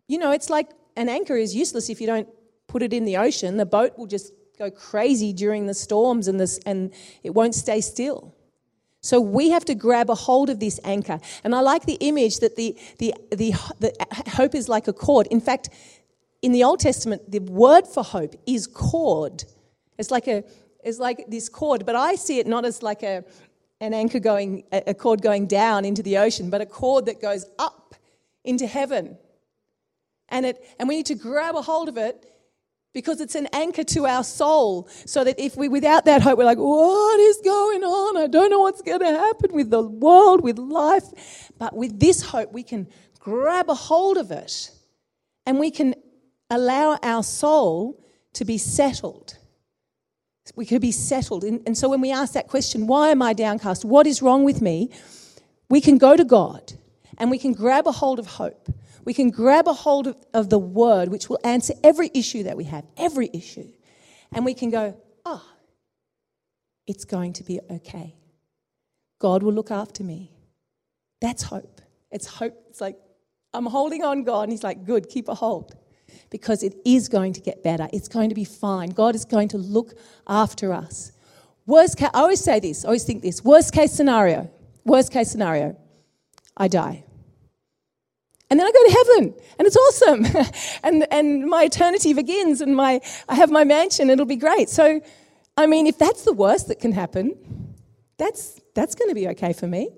You 0.08 0.18
know, 0.18 0.32
it's 0.32 0.50
like 0.50 0.70
an 0.96 1.10
anchor 1.10 1.36
is 1.36 1.54
useless 1.56 1.90
if 1.90 2.00
you 2.00 2.08
don't 2.08 2.30
put 2.70 2.82
it 2.82 2.94
in 2.94 3.04
the 3.04 3.18
ocean, 3.18 3.58
the 3.58 3.66
boat 3.66 3.98
will 3.98 4.08
just 4.08 4.32
go 4.58 4.72
crazy 4.72 5.34
during 5.34 5.66
the 5.66 5.74
storms 5.74 6.28
and, 6.28 6.40
this, 6.40 6.60
and 6.66 6.94
it 7.24 7.32
won't 7.32 7.56
stay 7.56 7.82
still. 7.82 8.36
So 9.02 9.20
we 9.22 9.50
have 9.52 9.66
to 9.66 9.76
grab 9.76 10.10
a 10.10 10.16
hold 10.16 10.50
of 10.50 10.60
this 10.60 10.80
anchor. 10.84 11.20
And 11.44 11.56
I 11.56 11.62
like 11.62 11.86
the 11.86 11.98
image 12.02 12.40
that 12.40 12.56
the, 12.56 12.78
the, 12.98 13.14
the, 13.32 13.54
the 13.80 13.94
hope 14.36 14.56
is 14.56 14.68
like 14.68 14.88
a 14.88 14.94
cord. 14.94 15.28
In 15.28 15.40
fact, 15.40 15.70
in 16.42 16.52
the 16.52 16.64
Old 16.64 16.80
Testament, 16.80 17.32
the 17.32 17.40
word 17.40 17.88
for 17.88 18.04
hope 18.04 18.36
is 18.46 18.68
cord. 18.68 19.44
It's 19.98 20.12
like 20.12 20.28
a 20.28 20.44
it's 20.82 20.98
like 20.98 21.26
this 21.28 21.50
cord, 21.50 21.86
but 21.86 21.96
I 21.98 22.16
see 22.16 22.40
it 22.40 22.48
not 22.48 22.64
as 22.64 22.82
like 22.82 23.04
a 23.04 23.26
an 23.82 23.94
anchor 23.94 24.20
going 24.20 24.64
a 24.72 24.94
cord 24.94 25.22
going 25.22 25.48
down 25.48 25.84
into 25.84 26.02
the 26.02 26.18
ocean, 26.18 26.50
but 26.50 26.62
a 26.62 26.66
cord 26.66 27.06
that 27.08 27.22
goes 27.22 27.46
up 27.58 27.96
into 28.46 28.66
heaven. 28.66 29.18
And 30.30 30.46
it 30.46 30.66
and 30.80 30.88
we 30.88 30.96
need 30.96 31.06
to 31.08 31.16
grab 31.16 31.56
a 31.56 31.62
hold 31.62 31.90
of 31.90 31.98
it 31.98 32.26
because 32.94 33.22
it's 33.22 33.36
an 33.36 33.48
anchor 33.54 33.84
to 33.84 34.06
our 34.06 34.24
soul 34.24 34.88
so 35.06 35.24
that 35.24 35.40
if 35.40 35.56
we 35.56 35.70
without 35.70 36.06
that 36.06 36.22
hope 36.22 36.38
we're 36.38 36.46
like 36.46 36.58
what 36.58 37.20
is 37.20 37.40
going 37.44 37.84
on? 37.84 38.18
I 38.18 38.28
don't 38.28 38.50
know 38.50 38.60
what's 38.60 38.82
going 38.82 39.00
to 39.00 39.06
happen 39.06 39.54
with 39.54 39.70
the 39.70 39.84
world 39.84 40.42
with 40.42 40.58
life. 40.58 41.06
But 41.58 41.76
with 41.76 42.00
this 42.00 42.22
hope 42.22 42.52
we 42.52 42.64
can 42.64 42.88
grab 43.20 43.70
a 43.70 43.76
hold 43.76 44.18
of 44.18 44.32
it 44.32 44.72
and 45.46 45.60
we 45.60 45.72
can 45.72 45.96
allow 46.50 46.98
our 47.04 47.24
soul 47.24 48.04
to 48.34 48.46
be 48.46 48.58
settled. 48.58 49.38
We 50.56 50.66
could 50.66 50.82
be 50.82 50.92
settled. 50.92 51.44
And 51.44 51.78
so 51.78 51.90
when 51.90 52.02
we 52.02 52.12
ask 52.12 52.34
that 52.34 52.48
question 52.48 52.88
why 52.88 53.10
am 53.10 53.22
i 53.22 53.34
downcast? 53.34 53.86
What 53.86 54.08
is 54.08 54.22
wrong 54.22 54.44
with 54.44 54.62
me? 54.62 54.90
We 55.70 55.80
can 55.80 56.00
go 56.00 56.16
to 56.16 56.26
god 56.26 56.74
and 57.20 57.30
we 57.30 57.38
can 57.38 57.54
grab 57.54 57.86
a 57.86 57.92
hold 57.92 58.18
of 58.18 58.26
hope 58.26 58.70
we 59.06 59.14
can 59.14 59.30
grab 59.30 59.68
a 59.68 59.74
hold 59.74 60.08
of, 60.08 60.18
of 60.34 60.50
the 60.50 60.60
word, 60.60 61.10
which 61.10 61.30
will 61.30 61.40
answer 61.44 61.74
every 61.84 62.10
issue 62.14 62.44
that 62.44 62.58
we 62.58 62.66
have, 62.66 62.86
every 62.98 63.30
issue. 63.34 63.68
And 64.32 64.46
we 64.46 64.54
can 64.54 64.70
go, 64.70 64.98
oh, 65.26 65.44
it's 66.88 67.06
going 67.06 67.34
to 67.34 67.44
be 67.44 67.60
okay. 67.70 68.16
God 69.20 69.44
will 69.44 69.54
look 69.54 69.72
after 69.72 70.04
me. 70.04 70.32
That's 71.22 71.44
hope. 71.44 71.82
It's 72.12 72.28
hope. 72.28 72.54
It's 72.70 72.82
like, 72.82 72.98
I'm 73.54 73.66
holding 73.66 74.04
on, 74.04 74.24
God. 74.24 74.44
And 74.44 74.52
He's 74.52 74.64
like, 74.64 74.86
good, 74.86 75.10
keep 75.10 75.28
a 75.28 75.36
hold. 75.36 75.76
Because 76.30 76.64
it 76.64 76.76
is 76.86 77.08
going 77.08 77.34
to 77.34 77.42
get 77.42 77.64
better. 77.64 77.88
It's 77.94 78.08
going 78.08 78.30
to 78.30 78.36
be 78.36 78.46
fine. 78.46 78.90
God 78.90 79.16
is 79.16 79.26
going 79.26 79.50
to 79.50 79.58
look 79.58 79.94
after 80.28 80.74
us. 80.74 81.12
Worst 81.66 81.98
case, 81.98 82.10
I 82.14 82.20
always 82.22 82.40
say 82.40 82.60
this, 82.60 82.84
I 82.84 82.88
always 82.88 83.04
think 83.04 83.22
this 83.22 83.44
worst 83.44 83.74
case 83.74 83.92
scenario 83.92 84.50
worst 84.90 85.12
case 85.12 85.30
scenario, 85.30 85.78
I 86.58 86.68
die. 86.68 87.06
And 88.50 88.60
then 88.60 88.66
I 88.66 88.72
go 88.72 88.84
to 88.84 88.92
heaven, 88.92 89.34
and 89.60 89.68
it's 89.68 89.78
awesome. 89.78 90.26
and, 90.84 91.08
and 91.12 91.46
my 91.46 91.64
eternity 91.64 92.14
begins, 92.14 92.62
and 92.62 92.76
my, 92.76 93.00
I 93.28 93.36
have 93.36 93.52
my 93.52 93.64
mansion, 93.64 94.10
it'll 94.10 94.26
be 94.26 94.36
great. 94.36 94.70
So, 94.70 95.02
I 95.56 95.68
mean, 95.68 95.86
if 95.86 95.98
that's 96.00 96.24
the 96.24 96.34
worst 96.34 96.68
that 96.70 96.80
can 96.80 96.92
happen, 96.92 97.36
that's, 98.18 98.60
that's 98.74 98.96
going 98.96 99.10
to 99.10 99.16
be 99.16 99.28
okay 99.30 99.54
for 99.54 99.68
me. 99.68 99.92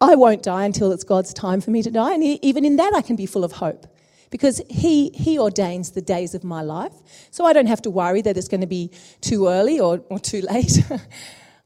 I 0.00 0.14
won't 0.14 0.42
die 0.42 0.64
until 0.64 0.92
it's 0.92 1.04
God's 1.04 1.32
time 1.32 1.60
for 1.60 1.70
me 1.70 1.82
to 1.82 1.90
die. 1.90 2.14
And 2.14 2.22
even 2.22 2.64
in 2.64 2.76
that, 2.76 2.92
I 2.94 3.02
can 3.02 3.16
be 3.16 3.26
full 3.26 3.44
of 3.44 3.52
hope 3.52 3.86
because 4.30 4.60
he, 4.68 5.10
he 5.14 5.38
ordains 5.38 5.92
the 5.92 6.02
days 6.02 6.34
of 6.34 6.44
my 6.44 6.62
life. 6.62 6.92
So 7.30 7.44
I 7.44 7.52
don't 7.52 7.66
have 7.66 7.82
to 7.82 7.90
worry 7.90 8.20
that 8.22 8.36
it's 8.36 8.48
going 8.48 8.60
to 8.60 8.66
be 8.66 8.90
too 9.20 9.48
early 9.48 9.80
or, 9.80 10.02
or 10.10 10.18
too 10.18 10.40
late. 10.50 10.82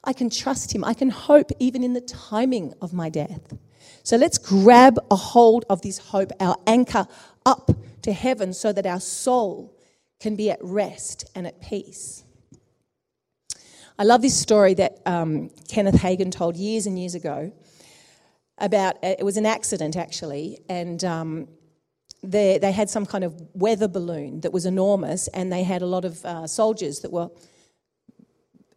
I 0.05 0.12
can 0.12 0.31
trust 0.31 0.75
him. 0.75 0.85
I 0.85 0.95
can 0.95 1.11
hope 1.11 1.50
even 1.59 1.83
in 1.83 1.95
the 1.95 2.00
timing 2.00 2.75
of 2.81 2.93
my 2.93 3.09
death. 3.09 3.53
So 4.02 4.16
let's 4.16 4.38
grab 4.38 4.99
a 5.11 5.16
hold 5.16 5.64
of 5.68 5.82
this 5.82 5.99
hope, 5.99 6.32
our 6.40 6.56
anchor 6.66 7.06
up 7.44 7.70
to 8.02 8.12
heaven, 8.12 8.52
so 8.52 8.73
that 8.73 8.87
our 8.87 9.00
soul 9.00 9.75
can 10.20 10.37
be 10.37 10.50
at 10.50 10.58
rest 10.62 11.30
and 11.35 11.47
at 11.47 11.61
peace. 11.61 12.25
I 13.99 14.04
love 14.04 14.23
this 14.23 14.38
story 14.38 14.75
that 14.75 15.00
um, 15.06 15.50
Kenneth 15.68 15.97
Hagin 15.97 16.30
told 16.30 16.56
years 16.56 16.87
and 16.87 16.99
years 16.99 17.14
ago 17.14 17.52
about 18.58 18.97
it 19.02 19.25
was 19.25 19.37
an 19.37 19.47
accident 19.47 19.97
actually, 19.97 20.58
and 20.68 21.02
um, 21.04 21.49
they, 22.23 22.58
they 22.58 22.73
had 22.73 22.90
some 22.90 23.06
kind 23.06 23.25
of 23.25 23.35
weather 23.54 23.88
balloon 23.88 24.40
that 24.40 24.52
was 24.52 24.66
enormous, 24.66 25.28
and 25.28 25.52
they 25.52 25.62
had 25.62 25.82
a 25.82 25.87
lot 25.87 26.04
of 26.04 26.25
uh, 26.25 26.47
soldiers 26.47 27.00
that 27.00 27.12
were 27.12 27.28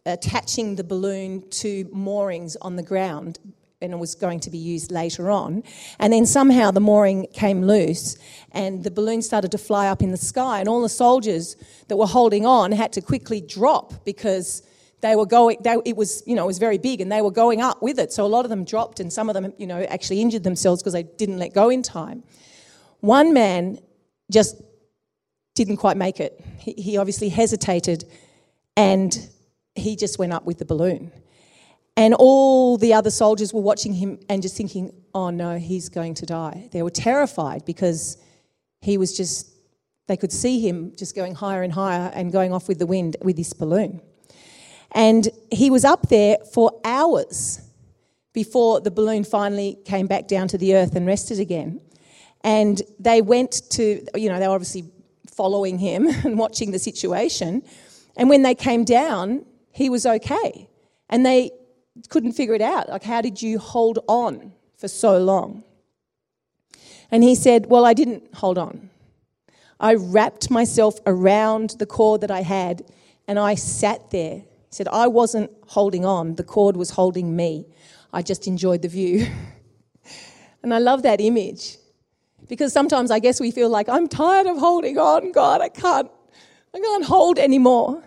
attaching 0.06 0.76
the 0.76 0.84
balloon 0.84 1.48
to 1.50 1.88
moorings 1.92 2.56
on 2.56 2.76
the 2.76 2.82
ground 2.82 3.38
and 3.82 3.92
it 3.92 3.98
was 3.98 4.14
going 4.14 4.40
to 4.40 4.50
be 4.50 4.58
used 4.58 4.90
later 4.90 5.30
on. 5.30 5.62
And 5.98 6.12
then 6.12 6.24
somehow 6.26 6.70
the 6.70 6.80
mooring 6.80 7.26
came 7.32 7.62
loose 7.62 8.16
and 8.52 8.84
the 8.84 8.90
balloon 8.90 9.22
started 9.22 9.50
to 9.52 9.58
fly 9.58 9.88
up 9.88 10.02
in 10.02 10.10
the 10.10 10.16
sky, 10.16 10.60
and 10.60 10.68
all 10.68 10.82
the 10.82 10.88
soldiers 10.88 11.56
that 11.88 11.96
were 11.96 12.06
holding 12.06 12.46
on 12.46 12.72
had 12.72 12.92
to 12.94 13.00
quickly 13.00 13.40
drop 13.40 14.04
because 14.04 14.62
they 15.00 15.16
were 15.16 15.26
going, 15.26 15.58
they, 15.62 15.76
it 15.84 15.96
was, 15.96 16.22
you 16.26 16.36
know, 16.36 16.44
it 16.44 16.46
was 16.46 16.58
very 16.58 16.78
big 16.78 17.00
and 17.00 17.10
they 17.10 17.20
were 17.20 17.32
going 17.32 17.60
up 17.60 17.82
with 17.82 17.98
it. 17.98 18.12
So 18.12 18.24
a 18.24 18.28
lot 18.28 18.44
of 18.44 18.50
them 18.50 18.64
dropped 18.64 19.00
and 19.00 19.12
some 19.12 19.28
of 19.28 19.34
them, 19.34 19.52
you 19.58 19.66
know, 19.66 19.82
actually 19.82 20.20
injured 20.20 20.44
themselves 20.44 20.80
because 20.80 20.92
they 20.92 21.02
didn't 21.02 21.38
let 21.38 21.52
go 21.52 21.70
in 21.70 21.82
time. 21.82 22.22
One 23.00 23.34
man 23.34 23.78
just 24.30 24.62
didn't 25.54 25.78
quite 25.78 25.96
make 25.96 26.20
it. 26.20 26.40
He, 26.58 26.72
he 26.74 26.96
obviously 26.98 27.30
hesitated 27.30 28.04
and 28.76 29.28
he 29.74 29.96
just 29.96 30.20
went 30.20 30.32
up 30.32 30.44
with 30.44 30.58
the 30.58 30.64
balloon. 30.64 31.10
And 31.96 32.14
all 32.14 32.78
the 32.78 32.94
other 32.94 33.10
soldiers 33.10 33.52
were 33.52 33.60
watching 33.60 33.92
him 33.92 34.18
and 34.28 34.42
just 34.42 34.56
thinking, 34.56 34.92
oh 35.14 35.30
no, 35.30 35.58
he's 35.58 35.88
going 35.88 36.14
to 36.14 36.26
die. 36.26 36.68
They 36.72 36.82
were 36.82 36.90
terrified 36.90 37.64
because 37.64 38.16
he 38.80 38.96
was 38.96 39.16
just, 39.16 39.50
they 40.08 40.16
could 40.16 40.32
see 40.32 40.66
him 40.66 40.94
just 40.96 41.14
going 41.14 41.34
higher 41.34 41.62
and 41.62 41.72
higher 41.72 42.10
and 42.14 42.32
going 42.32 42.52
off 42.52 42.66
with 42.66 42.78
the 42.78 42.86
wind 42.86 43.16
with 43.20 43.36
this 43.36 43.52
balloon. 43.52 44.00
And 44.92 45.28
he 45.50 45.70
was 45.70 45.84
up 45.84 46.08
there 46.08 46.38
for 46.52 46.80
hours 46.84 47.60
before 48.32 48.80
the 48.80 48.90
balloon 48.90 49.24
finally 49.24 49.78
came 49.84 50.06
back 50.06 50.28
down 50.28 50.48
to 50.48 50.58
the 50.58 50.74
earth 50.74 50.96
and 50.96 51.06
rested 51.06 51.38
again. 51.38 51.80
And 52.42 52.80
they 52.98 53.22
went 53.22 53.62
to, 53.72 54.04
you 54.14 54.28
know, 54.28 54.38
they 54.38 54.48
were 54.48 54.54
obviously 54.54 54.90
following 55.30 55.78
him 55.78 56.06
and 56.24 56.38
watching 56.38 56.70
the 56.70 56.78
situation. 56.78 57.62
And 58.16 58.28
when 58.28 58.42
they 58.42 58.54
came 58.54 58.84
down, 58.84 59.44
he 59.70 59.90
was 59.90 60.06
okay. 60.06 60.68
And 61.08 61.24
they 61.24 61.50
couldn't 62.08 62.32
figure 62.32 62.54
it 62.54 62.62
out. 62.62 62.88
Like, 62.88 63.02
how 63.02 63.20
did 63.20 63.42
you 63.42 63.58
hold 63.58 63.98
on 64.08 64.52
for 64.76 64.88
so 64.88 65.18
long? 65.18 65.64
And 67.10 67.22
he 67.22 67.34
said, 67.34 67.66
Well, 67.66 67.84
I 67.84 67.94
didn't 67.94 68.34
hold 68.34 68.58
on. 68.58 68.90
I 69.78 69.94
wrapped 69.94 70.50
myself 70.50 70.98
around 71.06 71.70
the 71.78 71.86
cord 71.86 72.20
that 72.22 72.30
I 72.30 72.42
had 72.42 72.84
and 73.26 73.38
I 73.38 73.54
sat 73.56 74.10
there 74.10 74.42
he 74.72 74.76
said, 74.76 74.88
I 74.88 75.06
wasn't 75.06 75.50
holding 75.66 76.06
on, 76.06 76.36
the 76.36 76.44
cord 76.44 76.78
was 76.78 76.88
holding 76.88 77.36
me. 77.36 77.66
I 78.10 78.22
just 78.22 78.46
enjoyed 78.46 78.80
the 78.80 78.88
view. 78.88 79.26
and 80.62 80.72
I 80.72 80.78
love 80.78 81.02
that 81.02 81.20
image 81.20 81.76
because 82.48 82.72
sometimes 82.72 83.10
I 83.10 83.18
guess 83.18 83.38
we 83.38 83.50
feel 83.50 83.68
like, 83.68 83.90
I'm 83.90 84.08
tired 84.08 84.46
of 84.46 84.56
holding 84.56 84.96
on, 84.96 85.30
God, 85.32 85.60
I 85.60 85.68
can't, 85.68 86.10
I 86.74 86.80
can't 86.80 87.04
hold 87.04 87.38
anymore. 87.38 88.02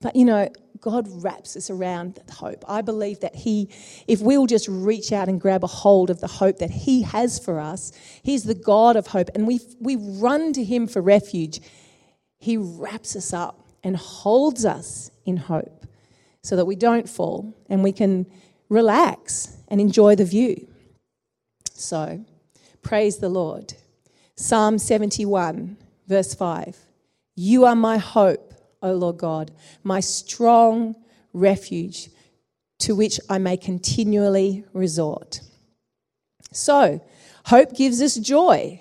But 0.00 0.14
you 0.14 0.24
know, 0.24 0.48
God 0.80 1.08
wraps 1.22 1.56
us 1.56 1.70
around 1.70 2.20
hope. 2.30 2.64
I 2.68 2.80
believe 2.82 3.20
that 3.20 3.34
He, 3.34 3.68
if 4.06 4.20
we'll 4.20 4.46
just 4.46 4.68
reach 4.68 5.12
out 5.12 5.28
and 5.28 5.40
grab 5.40 5.64
a 5.64 5.68
hold 5.68 6.10
of 6.10 6.20
the 6.20 6.26
hope 6.26 6.58
that 6.58 6.70
He 6.70 7.02
has 7.02 7.38
for 7.38 7.60
us, 7.60 7.92
He's 8.22 8.44
the 8.44 8.54
God 8.54 8.96
of 8.96 9.08
hope, 9.08 9.30
and 9.34 9.46
we, 9.46 9.60
we 9.80 9.96
run 9.96 10.52
to 10.54 10.64
Him 10.64 10.86
for 10.86 11.00
refuge, 11.00 11.60
He 12.38 12.56
wraps 12.56 13.16
us 13.16 13.32
up 13.32 13.66
and 13.82 13.96
holds 13.96 14.64
us 14.64 15.10
in 15.24 15.36
hope 15.36 15.86
so 16.42 16.56
that 16.56 16.64
we 16.64 16.76
don't 16.76 17.08
fall 17.08 17.54
and 17.68 17.82
we 17.82 17.92
can 17.92 18.26
relax 18.68 19.56
and 19.68 19.80
enjoy 19.80 20.14
the 20.14 20.24
view. 20.24 20.66
So, 21.72 22.24
praise 22.82 23.18
the 23.18 23.28
Lord. 23.28 23.74
Psalm 24.36 24.78
71, 24.78 25.76
verse 26.06 26.34
5 26.34 26.78
You 27.36 27.64
are 27.64 27.76
my 27.76 27.98
hope, 27.98 28.49
O 28.82 28.92
Lord 28.92 29.18
God, 29.18 29.50
my 29.82 30.00
strong 30.00 30.96
refuge 31.32 32.08
to 32.80 32.94
which 32.94 33.20
I 33.28 33.38
may 33.38 33.56
continually 33.56 34.64
resort. 34.72 35.40
So, 36.52 37.00
hope 37.46 37.76
gives 37.76 38.00
us 38.02 38.16
joy. 38.16 38.80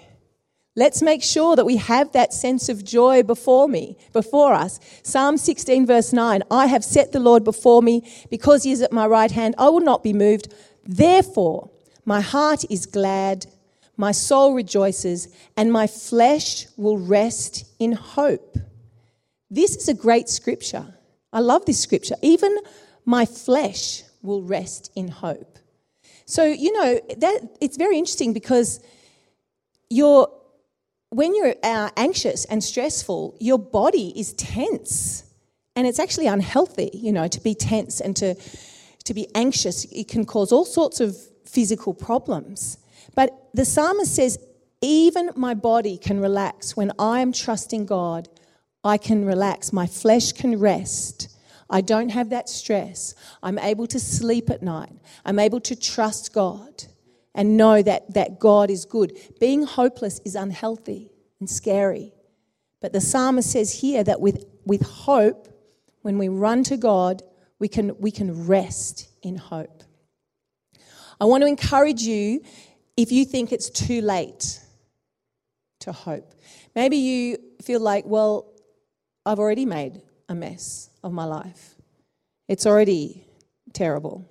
Let's 0.76 1.02
make 1.02 1.22
sure 1.22 1.56
that 1.56 1.66
we 1.66 1.78
have 1.78 2.14
that 2.14 2.34
sense 2.34 2.70
of 2.70 2.86
joy 2.86 3.24
before 3.24 3.68
me, 3.68 3.98
before 4.14 4.54
us. 4.54 4.80
Psalm 5.04 5.38
16 5.38 5.86
verse 5.86 6.14
9, 6.14 6.44
I 6.50 6.68
have 6.68 6.84
set 6.84 7.12
the 7.12 7.20
Lord 7.20 7.44
before 7.44 7.82
me 7.82 8.10
because 8.30 8.64
he 8.64 8.72
is 8.72 8.82
at 8.82 8.94
my 8.94 9.06
right 9.06 9.32
hand. 9.32 9.56
I 9.58 9.70
will 9.70 9.82
not 9.82 10.04
be 10.04 10.14
moved. 10.14 10.54
Therefore, 10.86 11.70
my 12.06 12.22
heart 12.22 12.64
is 12.70 12.86
glad, 12.86 13.46
my 13.98 14.14
soul 14.14 14.54
rejoices, 14.54 15.28
and 15.58 15.72
my 15.74 15.86
flesh 15.86 16.68
will 16.78 16.98
rest 16.98 17.66
in 17.80 17.92
hope. 17.92 18.58
This 19.50 19.76
is 19.76 19.88
a 19.88 19.94
great 19.94 20.30
scripture. 20.30 20.94
I 21.34 21.40
love 21.40 21.66
this 21.66 21.80
scripture. 21.80 22.16
Even 22.22 22.56
my 23.06 23.26
flesh 23.26 24.04
will 24.22 24.44
rest 24.44 24.92
in 24.96 25.08
hope. 25.08 25.58
So, 26.26 26.44
you 26.46 26.72
know, 26.74 27.00
that 27.18 27.58
it's 27.60 27.78
very 27.78 27.98
interesting 27.98 28.34
because 28.34 28.80
your 29.90 30.30
when 31.12 31.36
you're 31.36 31.56
uh, 31.64 31.90
anxious 31.98 32.46
and 32.46 32.64
stressful, 32.64 33.36
your 33.40 33.58
body 33.58 34.14
is 34.20 34.34
tense. 34.34 35.24
And 35.76 35.88
it's 35.88 36.00
actually 36.00 36.28
unhealthy, 36.28 36.92
you 36.94 37.12
know, 37.12 37.28
to 37.28 37.42
be 37.42 37.56
tense 37.56 38.00
and 38.02 38.16
to, 38.18 38.36
to 39.06 39.14
be 39.14 39.28
anxious. 39.34 39.86
It 39.86 40.08
can 40.08 40.26
cause 40.26 40.52
all 40.52 40.66
sorts 40.66 41.00
of 41.00 41.18
physical 41.46 41.94
problems. 41.94 42.78
But 43.16 43.50
the 43.54 43.66
psalmist 43.66 44.16
says, 44.16 44.38
even 44.82 45.32
my 45.36 45.54
body 45.54 45.98
can 45.98 46.20
relax. 46.20 46.78
When 46.78 46.92
I 47.00 47.22
am 47.22 47.32
trusting 47.34 47.86
God, 47.86 48.30
I 48.84 48.98
can 48.98 49.26
relax. 49.26 49.74
My 49.74 49.88
flesh 49.88 50.32
can 50.32 50.60
rest. 50.60 51.38
I 51.70 51.82
don't 51.82 52.10
have 52.10 52.30
that 52.30 52.50
stress. 52.50 53.14
I'm 53.44 53.60
able 53.60 53.88
to 53.88 54.00
sleep 54.00 54.50
at 54.50 54.64
night. 54.64 54.94
I'm 55.26 55.40
able 55.40 55.60
to 55.62 55.76
trust 55.76 56.34
God 56.34 56.86
and 57.36 57.58
know 57.58 57.82
that, 57.82 58.14
that 58.14 58.40
God 58.40 58.70
is 58.72 58.86
good. 58.86 59.18
Being 59.40 59.64
hopeless 59.64 60.20
is 60.26 60.36
unhealthy 60.36 61.12
and 61.40 61.50
scary. 61.50 62.14
But 62.82 62.94
the 62.94 63.02
psalmist 63.02 63.52
says 63.52 63.82
here 63.82 64.04
that 64.04 64.22
with, 64.22 64.46
with 64.66 64.82
hope, 64.82 65.48
when 66.02 66.18
we 66.18 66.30
run 66.30 66.64
to 66.66 66.78
God, 66.78 67.22
we 67.60 67.68
can, 67.68 67.96
we 68.00 68.10
can 68.10 68.48
rest 68.48 69.10
in 69.22 69.36
hope. 69.36 69.84
I 71.22 71.26
want 71.26 71.44
to 71.44 71.48
encourage 71.48 72.02
you 72.02 72.42
if 72.96 73.12
you 73.12 73.26
think 73.26 73.52
it's 73.52 73.70
too 73.70 74.02
late 74.02 74.60
to 75.82 75.92
hope. 75.92 76.34
Maybe 76.76 76.98
you 76.98 77.38
feel 77.62 77.82
like, 77.82 78.06
well, 78.06 78.49
I've 79.30 79.38
already 79.38 79.68
made 79.68 80.02
a 80.28 80.34
mess 80.34 80.90
of 81.04 81.14
my 81.14 81.26
life. 81.26 81.76
It's 82.48 82.66
already 82.66 83.28
terrible. 83.74 84.28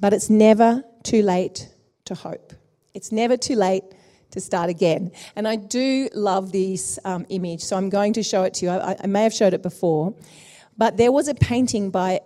But 0.00 0.14
it's 0.14 0.30
never 0.30 0.82
too 1.02 1.20
late 1.20 1.68
to 2.06 2.14
hope. 2.14 2.54
It's 2.94 3.12
never 3.12 3.36
too 3.36 3.54
late 3.54 3.84
to 4.30 4.40
start 4.40 4.70
again. 4.70 5.12
And 5.36 5.46
I 5.46 5.56
do 5.56 6.08
love 6.14 6.50
this 6.50 6.98
um, 7.04 7.26
image, 7.28 7.60
so 7.60 7.76
I'm 7.76 7.90
going 7.90 8.14
to 8.14 8.22
show 8.22 8.44
it 8.44 8.54
to 8.54 8.64
you. 8.64 8.70
I, 8.70 8.96
I, 9.04 9.06
may 9.06 9.24
have 9.24 9.34
showed 9.34 9.52
it 9.52 9.62
before, 9.62 10.14
but 10.78 10.96
there 10.96 11.12
was 11.12 11.28
a 11.28 11.34
painting 11.34 11.90
by 11.90 12.20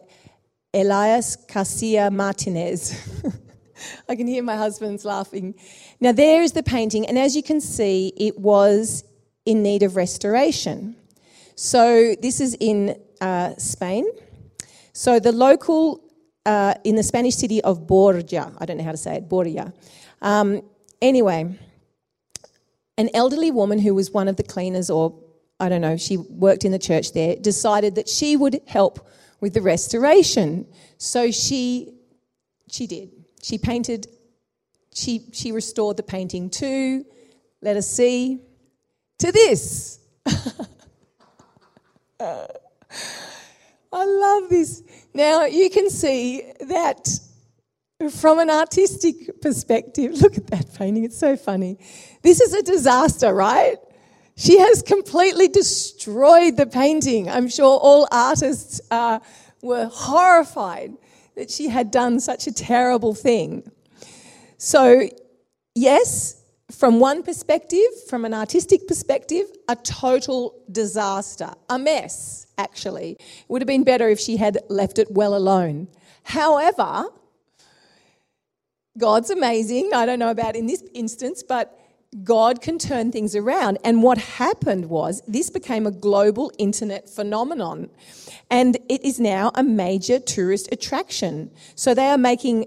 Elias 0.73 1.35
Garcia 1.35 2.09
Martinez. 2.13 2.95
I 4.09 4.15
can 4.15 4.29
hear 4.29 4.45
my 4.45 4.57
husband's 4.57 5.05
laughing. 5.05 5.57
Now, 5.99 6.13
there 6.13 6.41
is 6.41 6.53
the 6.53 6.63
painting, 6.63 7.05
and 7.05 7.19
as 7.19 7.35
you 7.35 7.43
can 7.43 7.61
see, 7.61 8.13
it 8.17 8.39
was 8.39 9.03
in 9.45 9.65
need 9.65 9.83
of 9.83 9.97
restoration. 9.97 10.95
So, 11.63 12.15
this 12.23 12.41
is 12.41 12.57
in 12.59 12.97
uh, 13.21 13.55
Spain. 13.59 14.07
So, 14.95 15.21
the 15.21 15.31
local 15.31 16.03
uh, 16.47 16.73
in 16.85 16.97
the 16.97 17.03
Spanish 17.03 17.35
city 17.35 17.61
of 17.61 17.87
Borja. 17.87 18.51
I 18.57 18.65
don't 18.65 18.79
know 18.79 18.85
how 18.85 18.93
to 18.93 18.97
say 18.97 19.17
it, 19.17 19.29
Borja. 19.29 19.75
Um, 20.23 20.63
anyway, 21.03 21.55
an 22.97 23.11
elderly 23.13 23.51
woman 23.51 23.79
who 23.79 23.95
was 23.95 24.11
one 24.11 24.27
of 24.27 24.37
the 24.37 24.43
cleaners, 24.43 24.89
or 24.89 25.23
I 25.61 25.69
don't 25.69 25.83
know, 25.83 25.99
she 25.99 26.17
worked 26.17 26.65
in 26.65 26.73
the 26.73 26.79
church 26.79 27.13
there, 27.13 27.37
decided 27.37 27.95
that 27.97 28.09
she 28.09 28.39
would 28.39 28.63
help 28.67 29.07
with 29.41 29.53
the 29.53 29.61
restoration. 29.61 30.67
So 30.97 31.31
she, 31.31 31.93
she 32.71 32.87
did. 32.87 33.11
She 33.43 33.59
painted, 33.59 34.07
she, 34.95 35.27
she 35.35 35.53
restored 35.53 35.99
the 35.99 36.05
painting 36.05 36.49
to, 36.53 37.05
let 37.61 37.77
us 37.77 37.87
see, 37.87 38.41
to 39.19 39.31
this. 39.31 39.99
I 43.93 44.05
love 44.05 44.49
this. 44.51 44.83
Now 45.15 45.45
you 45.45 45.71
can 45.71 45.91
see 45.91 46.53
that 46.61 47.09
from 48.11 48.39
an 48.39 48.51
artistic 48.51 49.41
perspective. 49.41 50.13
Look 50.21 50.37
at 50.37 50.47
that 50.49 50.75
painting, 50.75 51.05
it's 51.05 51.19
so 51.19 51.37
funny. 51.37 51.79
This 52.23 52.41
is 52.41 52.55
a 52.55 52.63
disaster, 52.63 53.35
right? 53.35 53.77
She 54.37 54.59
has 54.59 54.83
completely 54.83 55.49
destroyed 55.49 56.57
the 56.57 56.67
painting. 56.67 57.29
I'm 57.29 57.49
sure 57.49 57.79
all 57.79 58.09
artists 58.11 58.81
uh, 58.91 59.19
were 59.63 59.87
horrified 59.93 60.95
that 61.37 61.51
she 61.51 61.69
had 61.69 61.91
done 61.91 62.21
such 62.21 62.47
a 62.47 62.53
terrible 62.53 63.15
thing. 63.15 63.71
So, 64.57 65.09
yes, 65.75 66.40
from 66.71 67.01
one 67.01 67.23
perspective, 67.23 67.89
from 68.09 68.25
an 68.25 68.35
artistic 68.35 68.87
perspective, 68.87 69.47
a 69.69 69.77
total 69.77 70.55
disaster, 70.71 71.53
a 71.69 71.79
mess, 71.79 72.47
actually. 72.59 73.13
It 73.13 73.47
would 73.49 73.63
have 73.63 73.67
been 73.67 73.85
better 73.85 74.09
if 74.09 74.21
she 74.21 74.37
had 74.37 74.59
left 74.69 74.99
it 74.99 75.11
well 75.11 75.35
alone. 75.35 75.89
However, 76.23 77.07
God's 78.99 79.31
amazing. 79.31 79.91
I 79.95 80.07
don't 80.07 80.19
know 80.19 80.31
about 80.31 80.57
in 80.57 80.67
this 80.67 80.85
instance, 80.95 81.43
but 81.43 81.77
God 82.25 82.61
can 82.61 82.79
turn 82.79 83.13
things 83.13 83.37
around. 83.37 83.79
And 83.85 84.03
what 84.03 84.19
happened 84.19 84.91
was 84.91 85.23
this 85.29 85.49
became 85.49 85.87
a 85.87 85.93
global 85.93 86.51
internet 86.59 87.09
phenomenon. 87.09 87.89
And 88.51 88.77
it 88.89 89.05
is 89.05 89.21
now 89.21 89.53
a 89.55 89.63
major 89.63 90.19
tourist 90.19 90.69
attraction. 90.73 91.53
So 91.77 91.95
they 91.95 92.09
are 92.09 92.19
making 92.19 92.67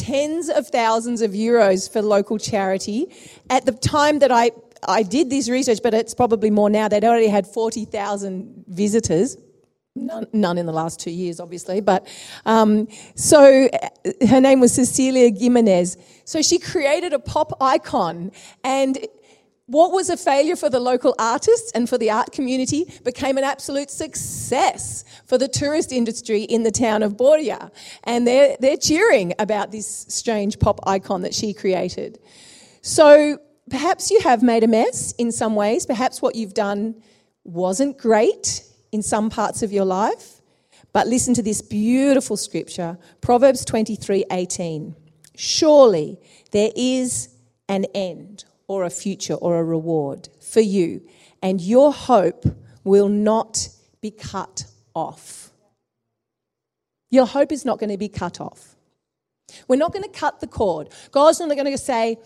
tens 0.00 0.48
of 0.48 0.66
thousands 0.68 1.20
of 1.20 1.32
euros 1.32 1.90
for 1.92 2.00
local 2.00 2.38
charity. 2.38 3.06
At 3.50 3.66
the 3.66 3.72
time 3.72 4.20
that 4.20 4.32
I, 4.32 4.50
I 4.88 5.02
did 5.02 5.28
this 5.28 5.48
research, 5.50 5.80
but 5.82 5.92
it's 5.92 6.14
probably 6.14 6.50
more 6.50 6.70
now, 6.70 6.88
they'd 6.88 7.04
already 7.04 7.28
had 7.28 7.46
40,000 7.46 8.64
visitors. 8.66 9.36
None, 9.94 10.26
none, 10.32 10.56
in 10.56 10.66
the 10.66 10.72
last 10.72 11.00
two 11.00 11.10
years, 11.10 11.38
obviously. 11.38 11.80
But 11.80 12.06
um, 12.46 12.88
so 13.14 13.68
her 14.28 14.40
name 14.40 14.60
was 14.60 14.72
Cecilia 14.72 15.30
Gimenez. 15.30 15.98
So 16.24 16.40
she 16.40 16.58
created 16.58 17.12
a 17.12 17.18
pop 17.18 17.52
icon, 17.60 18.30
and 18.64 18.98
what 19.70 19.92
was 19.92 20.10
a 20.10 20.16
failure 20.16 20.56
for 20.56 20.68
the 20.68 20.80
local 20.80 21.14
artists 21.20 21.70
and 21.76 21.88
for 21.88 21.96
the 21.96 22.10
art 22.10 22.32
community 22.32 22.92
became 23.04 23.38
an 23.38 23.44
absolute 23.44 23.88
success 23.88 25.04
for 25.26 25.38
the 25.38 25.46
tourist 25.46 25.92
industry 25.92 26.42
in 26.42 26.64
the 26.64 26.72
town 26.72 27.04
of 27.04 27.16
Borja. 27.16 27.70
And 28.02 28.26
they're, 28.26 28.56
they're 28.58 28.76
cheering 28.76 29.32
about 29.38 29.70
this 29.70 30.06
strange 30.08 30.58
pop 30.58 30.80
icon 30.88 31.22
that 31.22 31.32
she 31.32 31.54
created. 31.54 32.18
So 32.82 33.38
perhaps 33.70 34.10
you 34.10 34.20
have 34.22 34.42
made 34.42 34.64
a 34.64 34.66
mess 34.66 35.12
in 35.18 35.30
some 35.30 35.54
ways. 35.54 35.86
Perhaps 35.86 36.20
what 36.20 36.34
you've 36.34 36.54
done 36.54 37.00
wasn't 37.44 37.96
great 37.96 38.64
in 38.90 39.02
some 39.02 39.30
parts 39.30 39.62
of 39.62 39.70
your 39.70 39.84
life. 39.84 40.40
But 40.92 41.06
listen 41.06 41.32
to 41.34 41.42
this 41.42 41.62
beautiful 41.62 42.36
scripture 42.36 42.98
Proverbs 43.20 43.64
23 43.64 44.24
18. 44.32 44.96
Surely 45.36 46.18
there 46.50 46.72
is 46.74 47.28
an 47.68 47.84
end 47.94 48.46
or 48.70 48.84
a 48.84 48.90
future 48.90 49.34
or 49.34 49.58
a 49.58 49.64
reward 49.64 50.28
for 50.40 50.60
you, 50.60 51.02
and 51.42 51.60
your 51.60 51.92
hope 51.92 52.44
will 52.84 53.08
not 53.08 53.68
be 54.00 54.12
cut 54.12 54.64
off. 54.94 55.50
Your 57.10 57.26
hope 57.26 57.50
is 57.50 57.64
not 57.64 57.80
going 57.80 57.90
to 57.90 57.98
be 57.98 58.08
cut 58.08 58.40
off. 58.40 58.76
We're 59.66 59.74
not 59.74 59.92
going 59.92 60.04
to 60.04 60.08
cut 60.08 60.38
the 60.38 60.46
cord. 60.46 60.88
God's 61.10 61.40
not 61.40 61.48
going 61.48 61.64
to 61.64 61.76
say, 61.76 62.18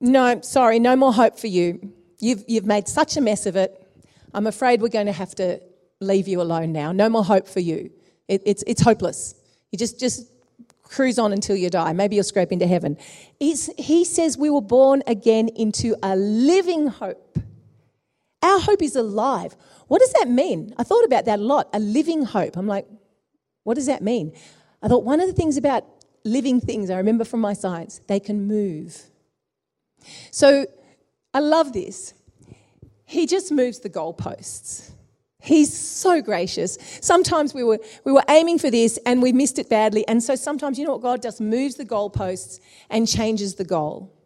No, 0.00 0.40
sorry, 0.40 0.78
no 0.78 0.96
more 0.96 1.12
hope 1.12 1.38
for 1.38 1.48
you. 1.48 1.92
You've, 2.18 2.42
you've 2.48 2.64
made 2.64 2.88
such 2.88 3.18
a 3.18 3.20
mess 3.20 3.44
of 3.44 3.54
it. 3.56 3.86
I'm 4.32 4.46
afraid 4.46 4.80
we're 4.80 4.88
going 4.88 5.12
to 5.12 5.12
have 5.12 5.34
to 5.34 5.60
leave 6.00 6.26
you 6.26 6.40
alone 6.40 6.72
now. 6.72 6.92
No 6.92 7.10
more 7.10 7.22
hope 7.22 7.46
for 7.46 7.60
you. 7.60 7.90
It, 8.28 8.40
it's, 8.46 8.64
it's 8.66 8.80
hopeless. 8.80 9.34
You 9.70 9.78
just, 9.78 10.00
just 10.00 10.26
cruise 10.92 11.18
on 11.18 11.32
until 11.32 11.56
you 11.56 11.70
die. 11.70 11.92
Maybe 11.92 12.16
you'll 12.16 12.24
scrape 12.24 12.52
into 12.52 12.66
heaven. 12.66 12.98
He's, 13.40 13.70
he 13.78 14.04
says 14.04 14.36
we 14.36 14.50
were 14.50 14.60
born 14.60 15.02
again 15.06 15.48
into 15.48 15.96
a 16.02 16.14
living 16.14 16.86
hope. 16.86 17.38
Our 18.42 18.60
hope 18.60 18.82
is 18.82 18.94
alive. 18.94 19.56
What 19.88 20.00
does 20.00 20.12
that 20.14 20.28
mean? 20.28 20.74
I 20.78 20.84
thought 20.84 21.04
about 21.04 21.24
that 21.24 21.38
a 21.38 21.42
lot. 21.42 21.68
A 21.72 21.78
living 21.78 22.24
hope. 22.24 22.56
I'm 22.56 22.66
like, 22.66 22.86
what 23.64 23.74
does 23.74 23.86
that 23.86 24.02
mean? 24.02 24.32
I 24.82 24.88
thought 24.88 25.04
one 25.04 25.20
of 25.20 25.26
the 25.26 25.32
things 25.32 25.56
about 25.56 25.84
living 26.24 26.60
things, 26.60 26.90
I 26.90 26.96
remember 26.96 27.24
from 27.24 27.40
my 27.40 27.52
science, 27.52 28.00
they 28.06 28.20
can 28.20 28.46
move. 28.46 29.10
So 30.30 30.66
I 31.34 31.40
love 31.40 31.72
this. 31.72 32.14
He 33.04 33.26
just 33.26 33.52
moves 33.52 33.80
the 33.80 33.90
goalposts. 33.90 34.91
He's 35.42 35.76
so 35.76 36.22
gracious. 36.22 36.78
Sometimes 37.00 37.52
we 37.52 37.64
were, 37.64 37.80
we 38.04 38.12
were 38.12 38.22
aiming 38.28 38.58
for 38.60 38.70
this 38.70 38.98
and 39.04 39.20
we 39.20 39.32
missed 39.32 39.58
it 39.58 39.68
badly. 39.68 40.06
And 40.06 40.22
so 40.22 40.36
sometimes, 40.36 40.78
you 40.78 40.84
know 40.84 40.92
what 40.92 41.02
God 41.02 41.20
does? 41.20 41.40
Moves 41.40 41.74
the 41.74 41.84
goalposts 41.84 42.60
and 42.88 43.08
changes 43.08 43.56
the 43.56 43.64
goal. 43.64 44.16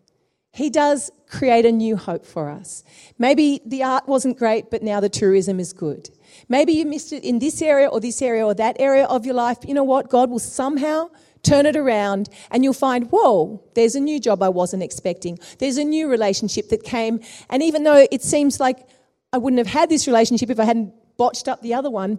He 0.53 0.69
does 0.69 1.11
create 1.29 1.65
a 1.65 1.73
new 1.73 1.97
hope 1.97 2.25
for 2.25 2.51
us. 2.51 2.85
Maybe 3.19 3.61
the 3.65 3.83
art 3.83 4.07
wasn't 4.07 4.39
great, 4.39 4.71
but 4.71 4.83
now 4.83 5.01
the 5.01 5.09
tourism 5.09 5.59
is 5.59 5.73
good. 5.73 6.11
Maybe 6.49 6.73
you 6.73 6.85
missed 6.85 7.13
it 7.13 7.25
in 7.25 7.39
this 7.39 7.63
area 7.63 7.89
or 7.89 7.99
this 8.01 8.21
area 8.21 8.45
or 8.45 8.55
that 8.55 8.77
area 8.79 9.07
of 9.07 9.25
your 9.25 9.35
life. 9.35 9.59
You 9.67 9.75
know 9.75 9.85
what? 9.85 10.11
God 10.11 10.29
will 10.31 10.39
somehow 10.39 11.11
turn 11.43 11.65
it 11.65 11.77
around 11.77 12.29
and 12.51 12.63
you'll 12.63 12.75
find, 12.75 13.11
whoa, 13.11 13.63
there's 13.75 13.95
a 13.95 14.01
new 14.01 14.21
job 14.21 14.43
I 14.43 14.51
wasn't 14.51 14.83
expecting. 14.83 15.39
There's 15.59 15.79
a 15.79 15.85
new 15.85 16.09
relationship 16.09 16.69
that 16.71 16.85
came. 16.85 17.21
And 17.49 17.63
even 17.63 17.85
though 17.85 18.07
it 18.11 18.23
seems 18.23 18.61
like 18.61 18.87
I 19.33 19.39
wouldn't 19.39 19.59
have 19.59 19.67
had 19.67 19.89
this 19.89 20.07
relationship 20.07 20.51
if 20.51 20.61
I 20.61 20.65
hadn't 20.65 20.93
botched 21.17 21.49
up 21.49 21.63
the 21.63 21.75
other 21.75 21.91
one, 21.91 22.19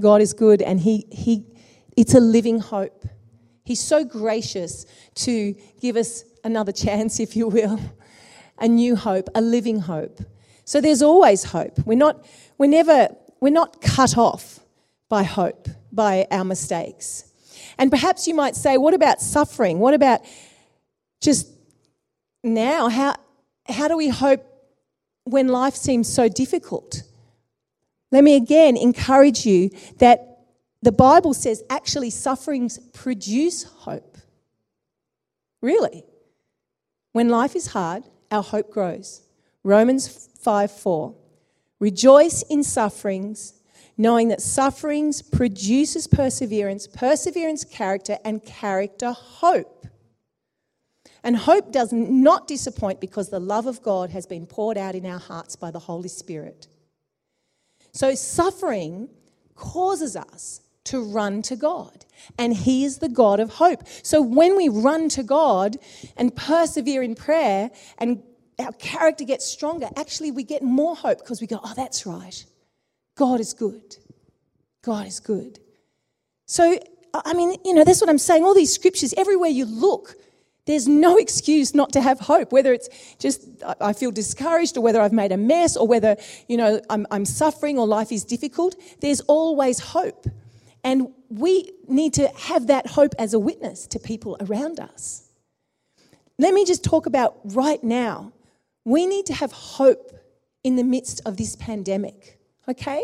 God 0.00 0.20
is 0.20 0.32
good 0.32 0.62
and 0.62 0.80
he, 0.80 1.06
he, 1.10 1.44
it's 1.96 2.14
a 2.14 2.20
living 2.20 2.60
hope. 2.60 3.06
He's 3.64 3.80
so 3.80 4.04
gracious 4.04 4.86
to 5.16 5.54
give 5.80 5.96
us 5.96 6.24
another 6.44 6.72
chance, 6.84 7.20
if 7.20 7.36
you 7.36 7.48
will, 7.48 7.78
a 8.58 8.68
new 8.68 8.96
hope, 8.96 9.28
a 9.34 9.40
living 9.40 9.80
hope. 9.80 10.20
So 10.64 10.80
there's 10.80 11.02
always 11.02 11.44
hope. 11.44 11.78
We're 11.84 11.98
not, 11.98 12.24
we're 12.58 12.70
never, 12.70 13.08
we're 13.40 13.52
not 13.52 13.80
cut 13.80 14.16
off 14.16 14.60
by 15.08 15.22
hope, 15.24 15.68
by 15.90 16.26
our 16.30 16.44
mistakes. 16.44 17.32
And 17.78 17.90
perhaps 17.90 18.26
you 18.26 18.34
might 18.34 18.56
say, 18.56 18.78
what 18.78 18.94
about 18.94 19.20
suffering? 19.20 19.78
What 19.78 19.94
about 19.94 20.20
just 21.20 21.48
now? 22.42 22.88
How, 22.88 23.16
how 23.68 23.88
do 23.88 23.96
we 23.96 24.08
hope 24.08 24.44
when 25.24 25.48
life 25.48 25.74
seems 25.74 26.12
so 26.12 26.28
difficult? 26.28 27.02
Let 28.12 28.22
me 28.22 28.36
again 28.36 28.76
encourage 28.76 29.46
you 29.46 29.70
that 29.98 30.44
the 30.82 30.92
Bible 30.92 31.32
says 31.32 31.64
actually 31.70 32.10
sufferings 32.10 32.78
produce 32.92 33.62
hope. 33.64 34.18
Really. 35.62 36.04
When 37.12 37.30
life 37.30 37.56
is 37.56 37.68
hard, 37.68 38.04
our 38.30 38.42
hope 38.42 38.70
grows. 38.70 39.22
Romans 39.64 40.28
5 40.40 40.70
4. 40.70 41.14
Rejoice 41.80 42.42
in 42.42 42.62
sufferings, 42.62 43.54
knowing 43.96 44.28
that 44.28 44.40
sufferings 44.40 45.22
produces 45.22 46.06
perseverance, 46.06 46.86
perseverance, 46.86 47.64
character, 47.64 48.18
and 48.24 48.44
character, 48.44 49.12
hope. 49.12 49.86
And 51.24 51.36
hope 51.36 51.72
does 51.72 51.92
not 51.92 52.46
disappoint 52.46 53.00
because 53.00 53.30
the 53.30 53.40
love 53.40 53.66
of 53.66 53.82
God 53.82 54.10
has 54.10 54.26
been 54.26 54.46
poured 54.46 54.76
out 54.76 54.94
in 54.94 55.06
our 55.06 55.18
hearts 55.20 55.56
by 55.56 55.70
the 55.70 55.78
Holy 55.78 56.08
Spirit. 56.08 56.66
So 57.92 58.14
suffering 58.14 59.08
causes 59.54 60.16
us 60.16 60.60
to 60.84 61.02
run 61.02 61.42
to 61.42 61.56
God, 61.56 62.04
and 62.38 62.54
He 62.54 62.84
is 62.84 62.98
the 62.98 63.08
God 63.08 63.38
of 63.38 63.50
hope. 63.50 63.82
So 64.02 64.20
when 64.20 64.56
we 64.56 64.68
run 64.68 65.08
to 65.10 65.22
God 65.22 65.76
and 66.16 66.34
persevere 66.34 67.02
in 67.02 67.14
prayer 67.14 67.70
and 67.98 68.22
our 68.58 68.72
character 68.72 69.24
gets 69.24 69.46
stronger, 69.46 69.88
actually 69.96 70.30
we 70.30 70.42
get 70.42 70.62
more 70.62 70.96
hope 70.96 71.18
because 71.18 71.40
we 71.40 71.46
go, 71.46 71.60
oh, 71.62 71.74
that's 71.76 72.06
right. 72.06 72.44
God 73.16 73.40
is 73.40 73.52
good. 73.52 73.96
God 74.82 75.06
is 75.06 75.20
good. 75.20 75.60
So, 76.46 76.78
I 77.14 77.34
mean, 77.34 77.56
you 77.64 77.74
know, 77.74 77.84
that's 77.84 78.00
what 78.00 78.10
I'm 78.10 78.18
saying. 78.18 78.44
All 78.44 78.54
these 78.54 78.72
scriptures, 78.72 79.14
everywhere 79.16 79.50
you 79.50 79.64
look, 79.64 80.16
there's 80.66 80.86
no 80.86 81.16
excuse 81.26 81.74
not 81.74 81.92
to 81.92 82.00
have 82.00 82.20
hope, 82.20 82.52
whether 82.52 82.72
it's 82.72 82.88
just 83.18 83.42
I 83.80 83.92
feel 83.92 84.10
discouraged 84.10 84.76
or 84.76 84.80
whether 84.80 85.00
I've 85.00 85.12
made 85.12 85.32
a 85.32 85.36
mess 85.36 85.76
or 85.76 85.86
whether, 85.86 86.16
you 86.48 86.56
know, 86.56 86.80
I'm, 86.90 87.06
I'm 87.10 87.24
suffering 87.24 87.78
or 87.78 87.86
life 87.86 88.12
is 88.12 88.24
difficult. 88.24 88.76
There's 89.00 89.20
always 89.22 89.78
hope. 89.78 90.26
And 90.84 91.12
we 91.28 91.70
need 91.86 92.14
to 92.14 92.28
have 92.28 92.66
that 92.66 92.88
hope 92.88 93.14
as 93.18 93.34
a 93.34 93.38
witness 93.38 93.86
to 93.88 93.98
people 93.98 94.36
around 94.40 94.80
us. 94.80 95.28
Let 96.38 96.54
me 96.54 96.64
just 96.64 96.82
talk 96.82 97.06
about 97.06 97.36
right 97.44 97.82
now. 97.84 98.32
We 98.84 99.06
need 99.06 99.26
to 99.26 99.34
have 99.34 99.52
hope 99.52 100.10
in 100.64 100.74
the 100.74 100.82
midst 100.82 101.20
of 101.24 101.36
this 101.36 101.54
pandemic, 101.54 102.40
okay? 102.68 103.02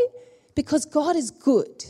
Because 0.57 0.85
God 0.85 1.15
is 1.15 1.31
good. 1.31 1.85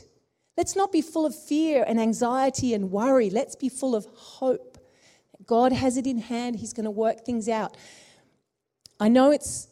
Let's 0.59 0.77
not 0.77 0.93
be 0.93 1.01
full 1.01 1.25
of 1.25 1.35
fear 1.35 1.85
and 1.87 1.99
anxiety 1.99 2.75
and 2.75 2.91
worry. 2.91 3.31
Let's 3.31 3.57
be 3.57 3.71
full 3.71 3.95
of 3.95 4.07
hope. 4.15 4.68
God 5.46 5.72
has 5.72 5.96
it 5.96 6.07
in 6.07 6.18
hand, 6.18 6.57
He's 6.57 6.72
going 6.72 6.85
to 6.85 6.90
work 6.90 7.24
things 7.24 7.48
out. 7.48 7.77
I 9.01 9.09
know 9.09 9.31
it's 9.31 9.68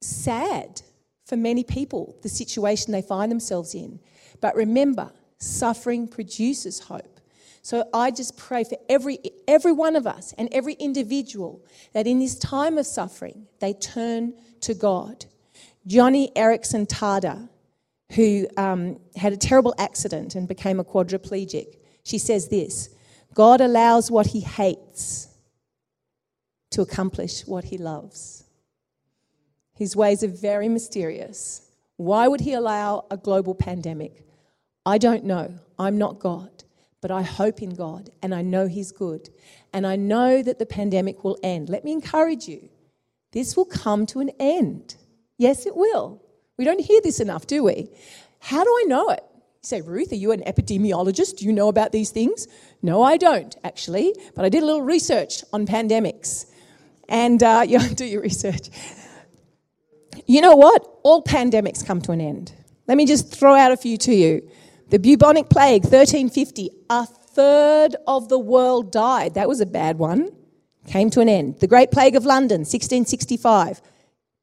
sad 0.00 0.82
for 1.24 1.36
many 1.36 1.64
people, 1.64 2.16
the 2.22 2.28
situation 2.28 2.92
they 2.92 3.02
find 3.02 3.30
themselves 3.30 3.74
in, 3.74 4.00
but 4.40 4.54
remember, 4.54 5.12
suffering 5.38 6.08
produces 6.08 6.80
hope. 6.80 7.20
So 7.62 7.88
I 7.92 8.12
just 8.12 8.36
pray 8.36 8.62
for 8.62 8.78
every, 8.88 9.18
every 9.48 9.72
one 9.72 9.96
of 9.96 10.06
us 10.06 10.32
and 10.38 10.48
every 10.52 10.74
individual 10.74 11.64
that 11.94 12.06
in 12.06 12.20
this 12.20 12.38
time 12.38 12.78
of 12.78 12.86
suffering, 12.86 13.48
they 13.58 13.72
turn 13.72 14.34
to 14.60 14.72
God. 14.72 15.26
Joni 15.88 16.32
Eareckson 16.34 16.86
Tada, 16.86 17.48
who 18.12 18.46
um, 18.56 19.00
had 19.16 19.32
a 19.32 19.36
terrible 19.36 19.74
accident 19.78 20.36
and 20.36 20.46
became 20.46 20.78
a 20.78 20.84
quadriplegic, 20.84 21.78
she 22.04 22.18
says 22.18 22.48
this 22.48 22.90
God 23.36 23.60
allows 23.60 24.10
what 24.10 24.28
he 24.28 24.40
hates 24.40 25.28
to 26.70 26.80
accomplish 26.80 27.46
what 27.46 27.64
he 27.64 27.76
loves. 27.76 28.44
His 29.74 29.94
ways 29.94 30.24
are 30.24 30.28
very 30.28 30.70
mysterious. 30.70 31.70
Why 31.98 32.28
would 32.28 32.40
he 32.40 32.54
allow 32.54 33.04
a 33.10 33.18
global 33.18 33.54
pandemic? 33.54 34.26
I 34.86 34.96
don't 34.96 35.24
know. 35.24 35.52
I'm 35.78 35.98
not 35.98 36.18
God, 36.18 36.64
but 37.02 37.10
I 37.10 37.20
hope 37.20 37.60
in 37.60 37.74
God 37.74 38.08
and 38.22 38.34
I 38.34 38.40
know 38.40 38.68
He's 38.68 38.90
good. 38.90 39.28
And 39.70 39.86
I 39.86 39.96
know 39.96 40.42
that 40.42 40.58
the 40.58 40.64
pandemic 40.64 41.22
will 41.22 41.38
end. 41.42 41.68
Let 41.68 41.84
me 41.84 41.92
encourage 41.92 42.48
you 42.48 42.70
this 43.32 43.54
will 43.54 43.66
come 43.66 44.06
to 44.06 44.20
an 44.20 44.30
end. 44.40 44.96
Yes, 45.36 45.66
it 45.66 45.76
will. 45.76 46.22
We 46.56 46.64
don't 46.64 46.80
hear 46.80 47.02
this 47.02 47.20
enough, 47.20 47.46
do 47.46 47.64
we? 47.64 47.90
How 48.38 48.64
do 48.64 48.70
I 48.70 48.84
know 48.86 49.10
it? 49.10 49.25
Say, 49.66 49.80
Ruth, 49.80 50.12
are 50.12 50.14
you 50.14 50.30
an 50.30 50.44
epidemiologist? 50.46 51.38
Do 51.38 51.44
you 51.44 51.52
know 51.52 51.66
about 51.66 51.90
these 51.90 52.10
things? 52.10 52.46
No, 52.82 53.02
I 53.02 53.16
don't, 53.16 53.52
actually, 53.64 54.14
but 54.36 54.44
I 54.44 54.48
did 54.48 54.62
a 54.62 54.64
little 54.64 54.82
research 54.82 55.42
on 55.52 55.66
pandemics. 55.66 56.46
And 57.08 57.42
uh, 57.42 57.64
you 57.68 57.80
do 57.80 58.04
your 58.04 58.22
research. 58.22 58.70
You 60.24 60.40
know 60.40 60.54
what? 60.54 60.86
All 61.02 61.20
pandemics 61.20 61.84
come 61.84 62.00
to 62.02 62.12
an 62.12 62.20
end. 62.20 62.52
Let 62.86 62.96
me 62.96 63.06
just 63.06 63.34
throw 63.34 63.56
out 63.56 63.72
a 63.72 63.76
few 63.76 63.96
to 63.96 64.14
you. 64.14 64.48
The 64.90 65.00
bubonic 65.00 65.48
plague, 65.50 65.82
1350, 65.82 66.70
a 66.88 67.04
third 67.04 67.96
of 68.06 68.28
the 68.28 68.38
world 68.38 68.92
died. 68.92 69.34
That 69.34 69.48
was 69.48 69.60
a 69.60 69.66
bad 69.66 69.98
one. 69.98 70.30
Came 70.86 71.10
to 71.10 71.20
an 71.20 71.28
end. 71.28 71.58
The 71.58 71.66
Great 71.66 71.90
Plague 71.90 72.14
of 72.14 72.24
London, 72.24 72.60
1665, 72.60 73.82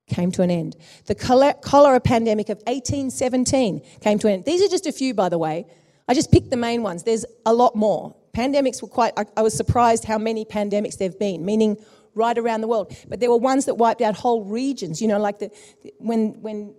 came 0.08 0.32
to 0.32 0.42
an 0.42 0.52
end. 0.52 0.76
The 1.06 1.16
cholera 1.16 2.00
pandemic 2.00 2.50
of 2.50 2.58
1817 2.68 3.82
came 4.02 4.20
to 4.20 4.28
an 4.28 4.34
end. 4.34 4.46
These 4.46 4.62
are 4.62 4.68
just 4.68 4.86
a 4.86 4.92
few, 4.92 5.13
by 5.13 5.30
the 5.30 5.38
way. 5.38 5.66
I 6.08 6.13
just 6.13 6.32
picked 6.32 6.50
the 6.50 6.58
main 6.58 6.84
ones. 6.84 7.04
There's 7.04 7.26
a 7.46 7.54
lot 7.54 7.76
more. 7.76 8.16
Pandemics 8.34 8.82
were 8.82 8.89
quite, 8.89 9.13
I, 9.16 9.26
I 9.38 9.42
was 9.42 9.54
surprised 9.54 10.06
how 10.06 10.18
many 10.18 10.44
pandemics 10.44 10.98
there 10.98 11.08
have 11.08 11.20
been, 11.20 11.46
meaning 11.46 11.78
right 12.16 12.38
around 12.38 12.62
the 12.62 12.68
world. 12.68 12.96
But 13.08 13.20
there 13.20 13.30
were 13.30 13.38
ones 13.38 13.66
that 13.66 13.76
wiped 13.76 14.02
out 14.02 14.16
whole 14.16 14.44
regions, 14.44 15.02
you 15.02 15.08
know, 15.08 15.20
like 15.20 15.39
the, 15.39 15.52
when, 16.00 16.42
when 16.42 16.74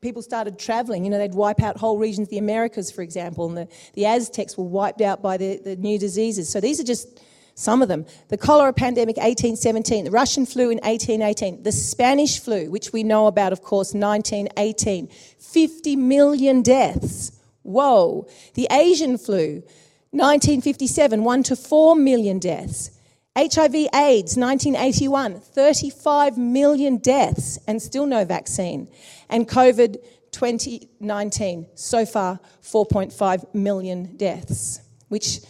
people 0.00 0.22
started 0.22 0.58
traveling, 0.58 1.04
you 1.04 1.10
know, 1.10 1.18
they'd 1.18 1.34
wipe 1.34 1.62
out 1.62 1.76
whole 1.76 1.98
regions, 1.98 2.28
the 2.28 2.38
Americas, 2.38 2.90
for 2.90 3.02
example, 3.02 3.48
and 3.48 3.56
the, 3.56 3.68
the 3.94 4.04
Aztecs 4.06 4.56
were 4.56 4.64
wiped 4.64 5.00
out 5.00 5.22
by 5.22 5.36
the, 5.36 5.58
the 5.58 5.76
new 5.76 5.98
diseases. 5.98 6.48
So 6.48 6.60
these 6.60 6.80
are 6.80 6.84
just 6.84 7.20
some 7.54 7.82
of 7.82 7.88
them. 7.88 8.06
The 8.28 8.38
cholera 8.38 8.72
pandemic, 8.72 9.16
1817, 9.16 10.04
the 10.04 10.10
Russian 10.10 10.46
flu 10.46 10.70
in 10.70 10.78
1818, 10.78 11.62
the 11.62 11.72
Spanish 11.72 12.40
flu, 12.40 12.70
which 12.70 12.92
we 12.92 13.02
know 13.02 13.26
about, 13.26 13.52
of 13.52 13.62
course, 13.62 13.94
1918, 13.94 15.08
50 15.38 15.96
million 15.96 16.62
deaths. 16.62 17.32
Whoa. 17.62 18.26
The 18.54 18.66
Asian 18.70 19.18
flu, 19.18 19.62
1957, 20.10 21.24
1 21.24 21.42
to 21.44 21.56
4 21.56 21.96
million 21.96 22.38
deaths. 22.38 22.90
HIV 23.36 23.74
AIDS, 23.94 24.36
1981, 24.36 25.40
35 25.40 26.36
million 26.36 26.98
deaths 26.98 27.58
and 27.66 27.80
still 27.80 28.04
no 28.04 28.26
vaccine. 28.26 28.88
And 29.30 29.48
COVID 29.48 29.96
2019, 30.32 31.66
so 31.74 32.04
far 32.04 32.40
4.5 32.62 33.54
million 33.54 34.16
deaths, 34.16 34.80
which, 35.08 35.40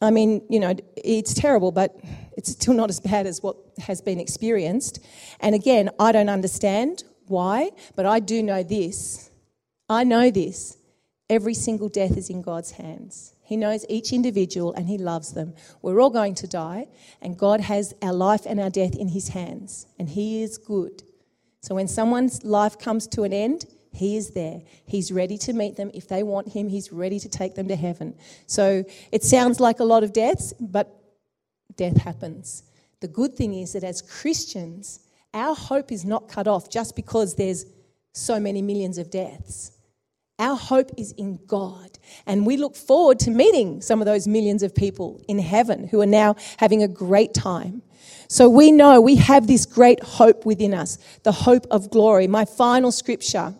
I 0.00 0.10
mean, 0.10 0.42
you 0.48 0.60
know, 0.60 0.74
it's 0.96 1.34
terrible, 1.34 1.72
but 1.72 1.94
it's 2.36 2.52
still 2.52 2.74
not 2.74 2.88
as 2.88 3.00
bad 3.00 3.26
as 3.26 3.42
what 3.42 3.56
has 3.78 4.00
been 4.00 4.18
experienced. 4.18 5.00
And 5.40 5.54
again, 5.54 5.90
I 5.98 6.12
don't 6.12 6.30
understand 6.30 7.04
why, 7.26 7.70
but 7.96 8.06
I 8.06 8.20
do 8.20 8.42
know 8.42 8.62
this. 8.62 9.30
I 9.88 10.04
know 10.04 10.30
this. 10.30 10.78
Every 11.28 11.54
single 11.54 11.88
death 11.88 12.16
is 12.16 12.30
in 12.30 12.42
God's 12.42 12.72
hands. 12.72 13.34
He 13.42 13.56
knows 13.56 13.84
each 13.88 14.12
individual 14.12 14.72
and 14.72 14.86
He 14.88 14.96
loves 14.96 15.32
them. 15.32 15.54
We're 15.82 16.00
all 16.00 16.10
going 16.10 16.34
to 16.36 16.46
die, 16.46 16.86
and 17.20 17.36
God 17.36 17.60
has 17.60 17.92
our 18.00 18.12
life 18.12 18.46
and 18.46 18.60
our 18.60 18.70
death 18.70 18.94
in 18.94 19.08
His 19.08 19.28
hands, 19.28 19.86
and 19.98 20.08
He 20.08 20.42
is 20.42 20.56
good. 20.56 21.02
So 21.60 21.74
when 21.74 21.88
someone's 21.88 22.42
life 22.44 22.78
comes 22.78 23.06
to 23.08 23.24
an 23.24 23.32
end, 23.32 23.66
He 23.92 24.16
is 24.16 24.30
there. 24.30 24.62
He's 24.86 25.10
ready 25.10 25.36
to 25.38 25.52
meet 25.52 25.76
them. 25.76 25.90
If 25.94 26.08
they 26.08 26.22
want 26.22 26.52
Him, 26.52 26.68
He's 26.68 26.92
ready 26.92 27.18
to 27.20 27.28
take 27.28 27.54
them 27.54 27.68
to 27.68 27.76
heaven. 27.76 28.14
So 28.46 28.84
it 29.12 29.24
sounds 29.24 29.60
like 29.60 29.80
a 29.80 29.84
lot 29.84 30.04
of 30.04 30.12
deaths, 30.12 30.52
but 30.60 30.94
death 31.76 31.96
happens. 31.96 32.62
The 33.00 33.08
good 33.08 33.36
thing 33.36 33.54
is 33.54 33.72
that 33.72 33.84
as 33.84 34.02
Christians, 34.02 35.00
our 35.32 35.54
hope 35.54 35.90
is 35.92 36.04
not 36.04 36.28
cut 36.28 36.46
off 36.46 36.70
just 36.70 36.96
because 36.96 37.34
there's 37.34 37.64
so 38.12 38.38
many 38.38 38.62
millions 38.62 38.98
of 38.98 39.10
deaths. 39.10 39.72
Our 40.38 40.56
hope 40.56 40.90
is 40.96 41.12
in 41.12 41.38
God. 41.46 41.98
And 42.26 42.46
we 42.46 42.56
look 42.56 42.74
forward 42.74 43.18
to 43.20 43.30
meeting 43.30 43.82
some 43.82 44.00
of 44.00 44.06
those 44.06 44.26
millions 44.26 44.62
of 44.62 44.74
people 44.74 45.22
in 45.28 45.38
heaven 45.38 45.86
who 45.86 46.00
are 46.00 46.06
now 46.06 46.36
having 46.58 46.82
a 46.82 46.88
great 46.88 47.34
time. 47.34 47.82
So 48.28 48.48
we 48.48 48.72
know 48.72 49.00
we 49.00 49.16
have 49.16 49.46
this 49.46 49.66
great 49.66 50.02
hope 50.02 50.46
within 50.46 50.72
us, 50.72 50.98
the 51.24 51.32
hope 51.32 51.66
of 51.70 51.90
glory. 51.90 52.26
My 52.26 52.44
final 52.44 52.90
scripture, 52.90 53.54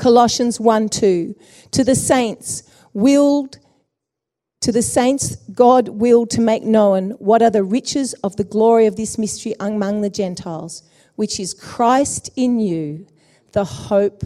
Colossians 0.00 0.58
1 0.58 0.88
2. 0.88 1.36
To 1.72 1.84
the 1.84 1.94
saints, 1.94 2.62
willed, 2.94 3.58
to 4.62 4.72
the 4.72 4.82
saints, 4.82 5.36
God 5.52 5.88
willed 5.88 6.30
to 6.30 6.40
make 6.40 6.62
known 6.62 7.10
what 7.12 7.42
are 7.42 7.50
the 7.50 7.62
riches 7.62 8.14
of 8.24 8.36
the 8.36 8.44
glory 8.44 8.86
of 8.86 8.96
this 8.96 9.18
mystery 9.18 9.54
among 9.60 10.00
the 10.00 10.10
Gentiles, 10.10 10.82
which 11.16 11.38
is 11.38 11.54
Christ 11.54 12.30
in 12.34 12.58
you, 12.58 13.06
the 13.52 13.64
hope 13.64 14.24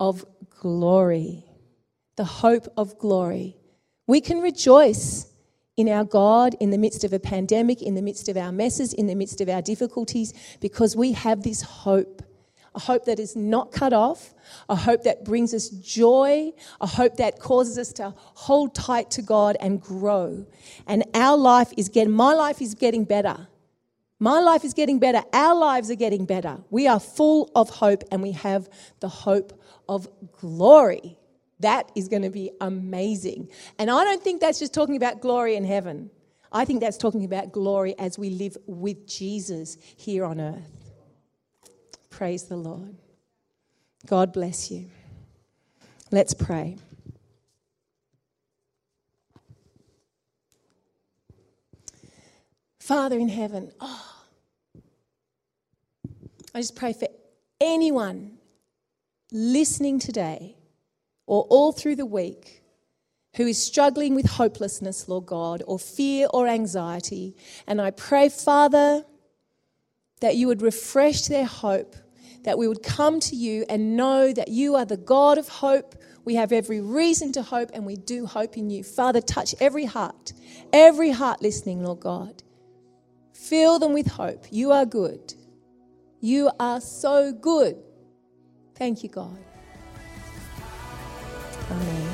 of 0.00 0.24
glory, 0.50 1.44
the 2.16 2.24
hope 2.24 2.66
of 2.76 2.98
glory. 2.98 3.56
We 4.06 4.20
can 4.20 4.40
rejoice 4.40 5.32
in 5.76 5.88
our 5.88 6.04
God 6.04 6.54
in 6.60 6.70
the 6.70 6.78
midst 6.78 7.04
of 7.04 7.12
a 7.12 7.18
pandemic, 7.20 7.82
in 7.82 7.94
the 7.94 8.02
midst 8.02 8.28
of 8.28 8.36
our 8.36 8.52
messes, 8.52 8.92
in 8.92 9.06
the 9.06 9.14
midst 9.14 9.40
of 9.40 9.48
our 9.48 9.62
difficulties, 9.62 10.32
because 10.60 10.96
we 10.96 11.12
have 11.12 11.42
this 11.42 11.62
hope. 11.62 12.22
A 12.74 12.80
hope 12.80 13.04
that 13.04 13.20
is 13.20 13.36
not 13.36 13.70
cut 13.70 13.92
off, 13.92 14.34
a 14.68 14.74
hope 14.74 15.04
that 15.04 15.24
brings 15.24 15.54
us 15.54 15.68
joy, 15.68 16.52
a 16.80 16.86
hope 16.86 17.16
that 17.18 17.38
causes 17.38 17.78
us 17.78 17.92
to 17.94 18.14
hold 18.16 18.74
tight 18.74 19.12
to 19.12 19.22
God 19.22 19.56
and 19.60 19.80
grow. 19.80 20.44
And 20.86 21.04
our 21.14 21.36
life 21.36 21.72
is 21.76 21.88
getting, 21.88 22.12
my 22.12 22.34
life 22.34 22.60
is 22.60 22.74
getting 22.74 23.04
better. 23.04 23.46
My 24.18 24.40
life 24.40 24.64
is 24.64 24.74
getting 24.74 24.98
better. 24.98 25.22
Our 25.32 25.54
lives 25.54 25.90
are 25.90 25.96
getting 25.96 26.24
better. 26.24 26.58
We 26.70 26.86
are 26.86 27.00
full 27.00 27.50
of 27.54 27.68
hope 27.68 28.04
and 28.10 28.22
we 28.22 28.32
have 28.32 28.68
the 29.00 29.08
hope 29.08 29.60
of 29.88 30.08
glory. 30.40 31.18
That 31.60 31.90
is 31.94 32.08
going 32.08 32.22
to 32.22 32.30
be 32.30 32.50
amazing. 32.60 33.50
And 33.78 33.90
I 33.90 34.04
don't 34.04 34.22
think 34.22 34.40
that's 34.40 34.58
just 34.58 34.74
talking 34.74 34.96
about 34.96 35.20
glory 35.20 35.56
in 35.56 35.64
heaven. 35.64 36.10
I 36.52 36.64
think 36.64 36.80
that's 36.80 36.96
talking 36.96 37.24
about 37.24 37.52
glory 37.52 37.98
as 37.98 38.18
we 38.18 38.30
live 38.30 38.56
with 38.66 39.06
Jesus 39.06 39.76
here 39.96 40.24
on 40.24 40.40
earth. 40.40 40.83
Praise 42.16 42.44
the 42.44 42.56
Lord. 42.56 42.94
God 44.06 44.32
bless 44.32 44.70
you. 44.70 44.86
Let's 46.12 46.32
pray. 46.32 46.76
Father 52.78 53.18
in 53.18 53.28
heaven, 53.28 53.72
oh, 53.80 54.22
I 56.54 56.60
just 56.60 56.76
pray 56.76 56.92
for 56.92 57.08
anyone 57.60 58.38
listening 59.32 59.98
today 59.98 60.54
or 61.26 61.42
all 61.50 61.72
through 61.72 61.96
the 61.96 62.06
week 62.06 62.62
who 63.34 63.48
is 63.48 63.60
struggling 63.60 64.14
with 64.14 64.26
hopelessness, 64.26 65.08
Lord 65.08 65.26
God, 65.26 65.64
or 65.66 65.80
fear 65.80 66.28
or 66.32 66.46
anxiety. 66.46 67.34
And 67.66 67.80
I 67.80 67.90
pray, 67.90 68.28
Father, 68.28 69.04
that 70.20 70.36
you 70.36 70.46
would 70.46 70.62
refresh 70.62 71.22
their 71.22 71.44
hope, 71.44 71.96
that 72.44 72.58
we 72.58 72.68
would 72.68 72.82
come 72.82 73.20
to 73.20 73.36
you 73.36 73.64
and 73.68 73.96
know 73.96 74.32
that 74.32 74.48
you 74.48 74.76
are 74.76 74.84
the 74.84 74.96
God 74.96 75.38
of 75.38 75.48
hope. 75.48 75.96
We 76.24 76.36
have 76.36 76.52
every 76.52 76.80
reason 76.80 77.32
to 77.32 77.42
hope, 77.42 77.70
and 77.74 77.84
we 77.84 77.96
do 77.96 78.26
hope 78.26 78.56
in 78.56 78.70
you. 78.70 78.84
Father, 78.84 79.20
touch 79.20 79.54
every 79.60 79.84
heart, 79.84 80.32
every 80.72 81.10
heart 81.10 81.42
listening, 81.42 81.82
Lord 81.82 82.00
God. 82.00 82.42
Fill 83.34 83.78
them 83.78 83.92
with 83.92 84.06
hope. 84.06 84.46
You 84.50 84.72
are 84.72 84.86
good. 84.86 85.34
You 86.20 86.50
are 86.58 86.80
so 86.80 87.32
good. 87.32 87.76
Thank 88.74 89.02
you, 89.02 89.08
God. 89.10 89.38
Amen. 91.70 92.13